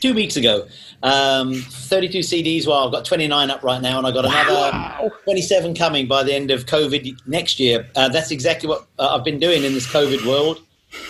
[0.00, 0.66] two weeks ago.
[1.02, 2.66] Um, 32 CDs.
[2.66, 6.32] Well, I've got 29 up right now, and I got another 27 coming by the
[6.34, 7.86] end of COVID next year.
[7.96, 10.60] Uh, that's exactly what uh, I've been doing in this COVID world.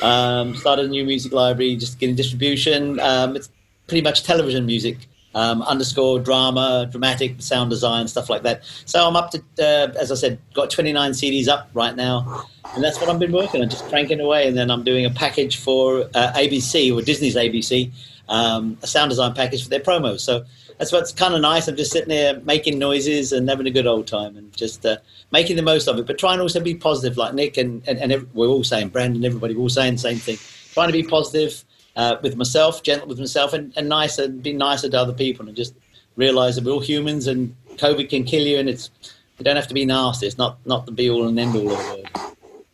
[0.03, 2.99] Um, started a new music library, just getting distribution.
[3.01, 3.51] Um, it's
[3.87, 5.07] pretty much television music.
[5.35, 8.62] Um, underscore drama, dramatic sound design, stuff like that.
[8.85, 12.85] So I'm up to, uh, as I said, got 29 CDs up right now, and
[12.85, 14.47] that's what I've been working on, just cranking away.
[14.47, 17.91] And then I'm doing a package for uh, ABC or Disney's ABC,
[18.28, 20.20] um, a sound design package for their promos.
[20.20, 20.45] So
[20.78, 21.68] that's what's kind of nice.
[21.68, 24.97] I'm just sitting there making noises and having a good old time and just uh,
[25.32, 27.99] making the most of it, but trying to also be positive, like Nick and and,
[27.99, 30.39] and ev- we're all saying, Brandon, everybody, we're all saying the same thing.
[30.72, 31.64] Trying to be positive
[31.97, 35.57] uh, with myself, gentle with myself, and, and nicer, be nicer to other people, and
[35.57, 35.75] just
[36.17, 38.91] realize that we're all humans and COVID can kill you, and it's
[39.39, 40.27] you don't have to be nasty.
[40.27, 42.07] It's not not the be all and end all of it.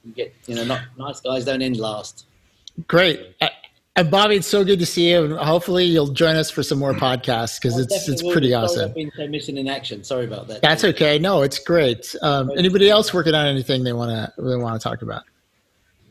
[0.05, 2.27] You get you know, not nice guys don't end last.
[2.87, 3.35] Great.
[3.41, 3.49] Uh,
[3.97, 5.25] And Bobby, it's so good to see you.
[5.25, 8.91] And hopefully, you'll join us for some more podcasts because it's it's pretty awesome.
[8.91, 10.05] I've been so missing in action.
[10.05, 10.63] Sorry about that.
[10.63, 11.19] That's okay.
[11.19, 12.15] No, it's great.
[12.23, 15.25] Um, anybody else working on anything they want to they want to talk about?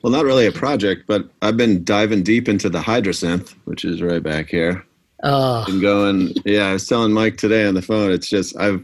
[0.02, 4.02] Well, not really a project, but I've been diving deep into the Hydrasynth, which is
[4.02, 4.86] right back here.
[5.24, 6.34] Oh, Been going.
[6.46, 8.12] Yeah, I was telling Mike today on the phone.
[8.12, 8.84] It's just I've.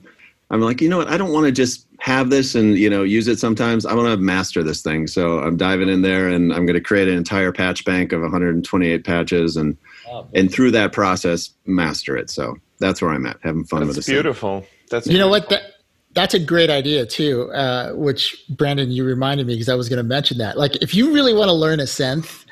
[0.52, 1.08] I'm like, you know what?
[1.08, 3.86] I don't want to just have this and you know use it sometimes.
[3.86, 5.08] I want to master this thing.
[5.08, 8.22] So I'm diving in there and I'm going to create an entire patch bank of
[8.22, 12.30] 128 patches and Oh, and through that process master it.
[12.30, 14.06] So that's where I'm at, having fun with That's this.
[14.06, 14.16] thing.
[14.16, 14.64] beautiful.
[14.92, 15.50] That's you know what?
[15.50, 15.68] beautiful.
[15.68, 15.75] That,
[16.16, 17.52] that's a great idea too.
[17.52, 20.58] Uh, which Brandon, you reminded me because I was going to mention that.
[20.58, 22.46] Like, if you really want to learn a synth,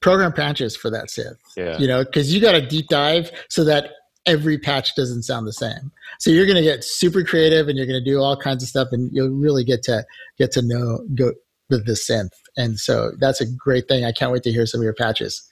[0.00, 1.38] program patches for that synth.
[1.56, 1.78] Yeah.
[1.78, 3.90] You know, because you got to deep dive so that
[4.26, 5.92] every patch doesn't sound the same.
[6.18, 8.68] So you're going to get super creative and you're going to do all kinds of
[8.68, 10.04] stuff, and you'll really get to
[10.38, 11.32] get to know go
[11.68, 12.30] the, the synth.
[12.56, 14.04] And so that's a great thing.
[14.04, 15.42] I can't wait to hear some of your patches.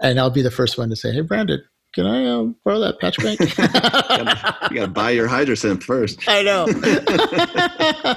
[0.00, 1.62] And I'll be the first one to say, "Hey, Brandon,
[1.94, 3.40] can I uh, borrow that patch bank?"
[4.70, 6.20] You got to buy your Hydrasynth first.
[6.28, 6.66] I know.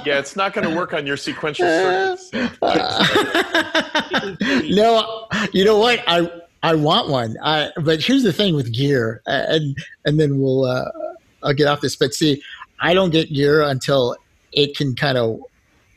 [0.04, 2.30] yeah, it's not going to work on your sequential circuits.
[2.30, 2.50] so-
[4.68, 6.02] no, you know what?
[6.06, 6.30] I
[6.62, 7.36] I want one.
[7.42, 10.90] I but here's the thing with gear, and and then we'll uh,
[11.42, 11.96] I'll get off this.
[11.96, 12.42] But see,
[12.80, 14.16] I don't get gear until
[14.52, 15.40] it can kind of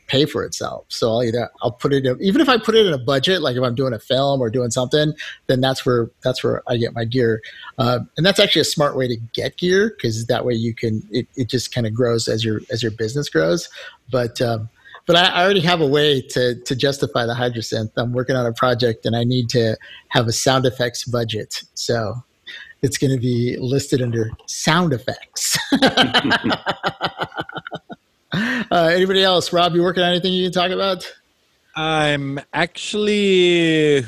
[0.06, 0.84] pay for itself.
[0.88, 3.42] So I'll either I'll put it in, even if I put it in a budget,
[3.42, 5.12] like if I'm doing a film or doing something,
[5.46, 7.42] then that's where that's where I get my gear.
[7.78, 11.02] Uh, and that's actually a smart way to get gear because that way you can
[11.10, 13.68] it, it just kind of grows as your as your business grows.
[14.10, 14.68] But um,
[15.06, 17.90] but I, I already have a way to to justify the Hydrasynth.
[17.96, 19.76] I'm working on a project and I need to
[20.08, 21.62] have a sound effects budget.
[21.74, 22.14] So
[22.82, 25.56] it's going to be listed under sound effects.
[28.36, 29.52] uh, anybody else?
[29.52, 31.10] Rob, you working on anything you can talk about?
[31.74, 34.04] I'm actually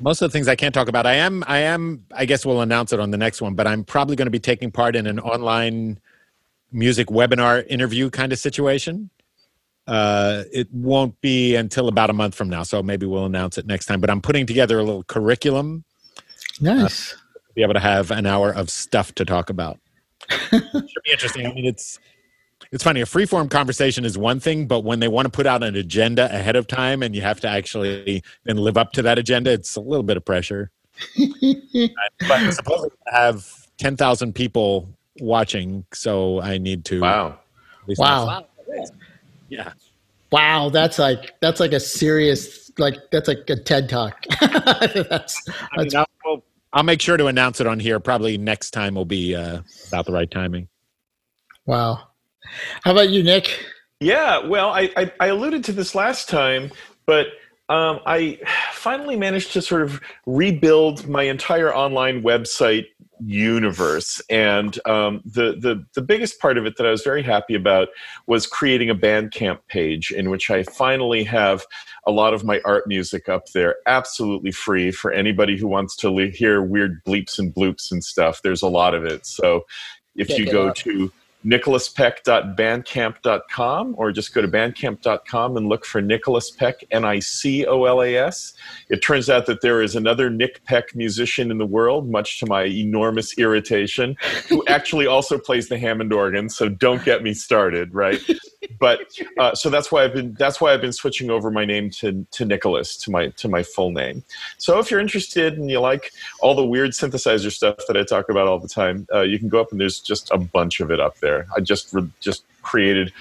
[0.00, 1.06] most of the things I can't talk about.
[1.06, 3.84] I am I am I guess we'll announce it on the next one, but I'm
[3.84, 5.98] probably going to be taking part in an online
[6.72, 9.10] music webinar interview kind of situation.
[9.86, 13.66] Uh, it won't be until about a month from now, so maybe we'll announce it
[13.66, 14.00] next time.
[14.00, 15.84] But I'm putting together a little curriculum
[16.60, 17.10] Nice.
[17.10, 19.78] to be able to have an hour of stuff to talk about.
[20.50, 20.62] Should
[21.04, 21.46] be interesting.
[21.46, 21.98] I mean, it's
[22.74, 23.00] it's funny.
[23.00, 26.24] A freeform conversation is one thing, but when they want to put out an agenda
[26.24, 29.76] ahead of time and you have to actually then live up to that agenda, it's
[29.76, 30.72] a little bit of pressure.
[32.28, 33.46] but supposedly I have
[33.78, 34.88] ten thousand people
[35.20, 37.00] watching, so I need to.
[37.00, 37.38] Wow.
[37.96, 38.44] wow.
[39.48, 39.72] Yeah.
[40.32, 44.24] Wow, that's like that's like a serious like that's like a TED talk.
[44.40, 48.00] that's, I mean, I'll, I'll, I'll make sure to announce it on here.
[48.00, 50.66] Probably next time will be uh, about the right timing.
[51.66, 52.08] wow.
[52.82, 53.64] How about you, Nick?
[54.00, 56.70] Yeah, well, I, I, I alluded to this last time,
[57.06, 57.28] but
[57.68, 58.38] um, I
[58.72, 62.86] finally managed to sort of rebuild my entire online website
[63.20, 64.20] universe.
[64.28, 67.88] And um, the, the, the biggest part of it that I was very happy about
[68.26, 71.64] was creating a Bandcamp page in which I finally have
[72.06, 76.14] a lot of my art music up there, absolutely free for anybody who wants to
[76.34, 78.42] hear weird bleeps and bloops and stuff.
[78.42, 79.24] There's a lot of it.
[79.24, 79.64] So
[80.14, 80.76] if Check you go out.
[80.76, 81.10] to
[81.44, 87.84] nicholaspeck.bandcamp.com or just go to bandcamp.com and look for Nicholas Peck, N I C O
[87.84, 88.54] L A S.
[88.88, 92.46] It turns out that there is another Nick Peck musician in the world, much to
[92.46, 94.16] my enormous irritation,
[94.48, 96.48] who actually also plays the Hammond organ.
[96.48, 98.20] So don't get me started, right?
[98.78, 99.00] But
[99.38, 102.26] uh, so that's why I've been that's why I've been switching over my name to
[102.32, 104.24] to Nicholas to my to my full name.
[104.58, 108.28] So if you're interested and you like all the weird synthesizer stuff that I talk
[108.28, 110.90] about all the time, uh, you can go up and there's just a bunch of
[110.90, 111.46] it up there.
[111.56, 113.12] I just re- just created.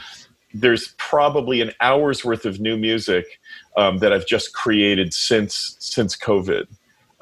[0.54, 3.40] There's probably an hour's worth of new music
[3.76, 6.68] um, that I've just created since since COVID.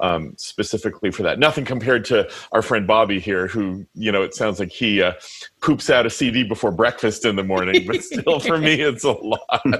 [0.02, 4.34] Um, specifically for that, nothing compared to our friend Bobby here, who you know it
[4.34, 5.12] sounds like he uh,
[5.60, 9.12] poops out a CD before breakfast in the morning, but still for me it's a
[9.12, 9.62] lot.
[9.64, 9.72] I'm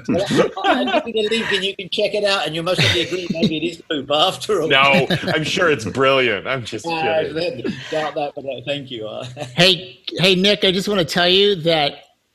[0.89, 3.65] a link and you can check it out, and you'll most likely agree maybe it
[3.69, 4.69] is poop after all.
[4.69, 6.47] no, I'm sure it's brilliant.
[6.47, 7.73] I'm just Uh, kidding.
[7.91, 9.09] doubt that, but thank you.
[9.09, 9.25] Uh,
[9.57, 11.95] Hey, hey, Nick, I just want to tell you that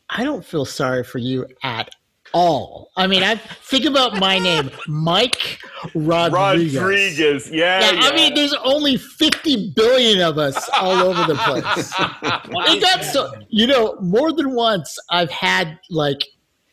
[0.10, 1.90] I don't feel sorry for you at
[2.34, 2.91] all.
[2.97, 5.59] I mean, I think about my name, Mike
[5.95, 6.75] Rodriguez.
[6.75, 7.99] Rodriguez, yeah, Yeah, yeah.
[8.09, 11.93] I mean, there's only 50 billion of us all over the place.
[12.69, 16.25] It got so, you know, more than once I've had like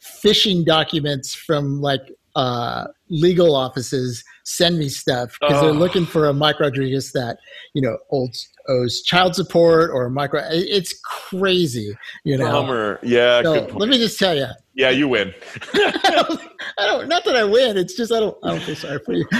[0.02, 2.00] phishing documents from like
[2.36, 5.72] uh, legal offices send me stuff because they're Oh.
[5.72, 7.38] looking for a Mike Rodriguez that,
[7.74, 8.34] you know, old
[8.69, 10.43] owes child support or micro.
[10.51, 11.97] It's crazy.
[12.25, 12.51] You know.
[12.51, 12.99] Bummer.
[13.03, 13.43] Yeah.
[13.43, 13.81] So, good point.
[13.81, 14.47] let me just tell you.
[14.75, 15.33] yeah, you win.
[15.75, 16.41] I don't,
[16.79, 17.09] I don't.
[17.09, 17.77] Not that I win.
[17.77, 18.37] It's just I don't.
[18.43, 19.27] I don't feel sorry for you.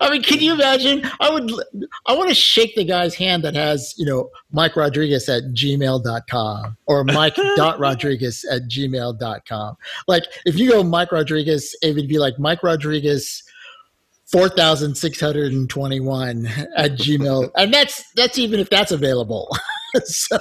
[0.00, 1.08] I mean, can you imagine?
[1.20, 1.50] I would.
[2.06, 6.76] I want to shake the guy's hand that has you know Mike Rodriguez at gmail.com
[6.86, 9.76] or Mike.Rodriguez at gmail.com.
[10.06, 13.42] Like if you go Mike Rodriguez, it would be like Mike Rodriguez.
[14.30, 17.50] 4621 at gmail.
[17.56, 19.48] And that's that's even if that's available.
[20.04, 20.36] So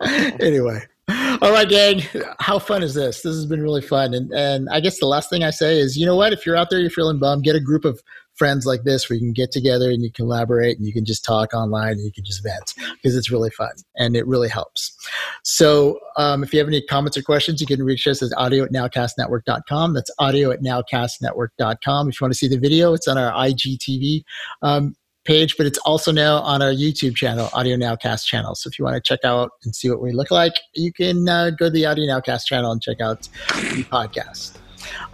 [0.40, 0.80] anyway.
[1.08, 2.02] All right gang.
[2.38, 3.22] How fun is this?
[3.22, 4.14] This has been really fun.
[4.14, 6.32] And and i guess the last thing i say is you know what?
[6.32, 8.00] If you're out there you're feeling bummed get a group of
[8.34, 11.24] friends like this where you can get together and you collaborate and you can just
[11.24, 14.96] talk online and you can just vent because it's really fun and it really helps
[15.42, 18.64] so um, if you have any comments or questions you can reach us at audio
[18.64, 23.18] at nowcastnetwork.com that's audio at nowcastnetwork.com if you want to see the video it's on
[23.18, 24.22] our igtv
[24.62, 28.54] um, page, but it's also now on our YouTube channel, Audio Nowcast channel.
[28.54, 31.28] So if you want to check out and see what we look like, you can
[31.28, 34.61] uh, go to the Audio Nowcast channel and check out the podcast.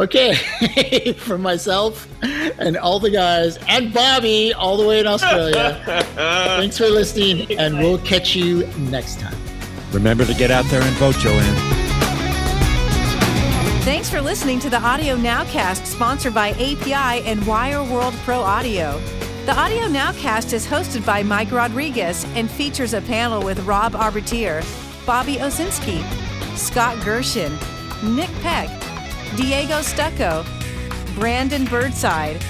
[0.01, 0.35] Okay,
[1.19, 5.83] for myself and all the guys and Bobby all the way in Australia.
[6.15, 9.37] thanks for listening, and we'll catch you next time.
[9.93, 11.79] Remember to get out there and vote, Joanne.
[13.83, 19.01] Thanks for listening to the Audio Nowcast, sponsored by API and Wire World Pro Audio.
[19.47, 24.63] The Audio Nowcast is hosted by Mike Rodriguez and features a panel with Rob Arbittier,
[25.07, 26.03] Bobby Owsinski,
[26.55, 27.51] Scott Gershin,
[28.15, 28.69] Nick Peck,
[29.37, 30.45] Diego Stucco,
[31.15, 32.43] Brandon Birdside,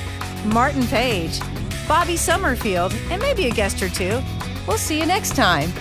[0.46, 1.40] Martin Page,
[1.86, 4.20] Bobby Summerfield, and maybe a guest or two.
[4.66, 5.72] We'll see you next time.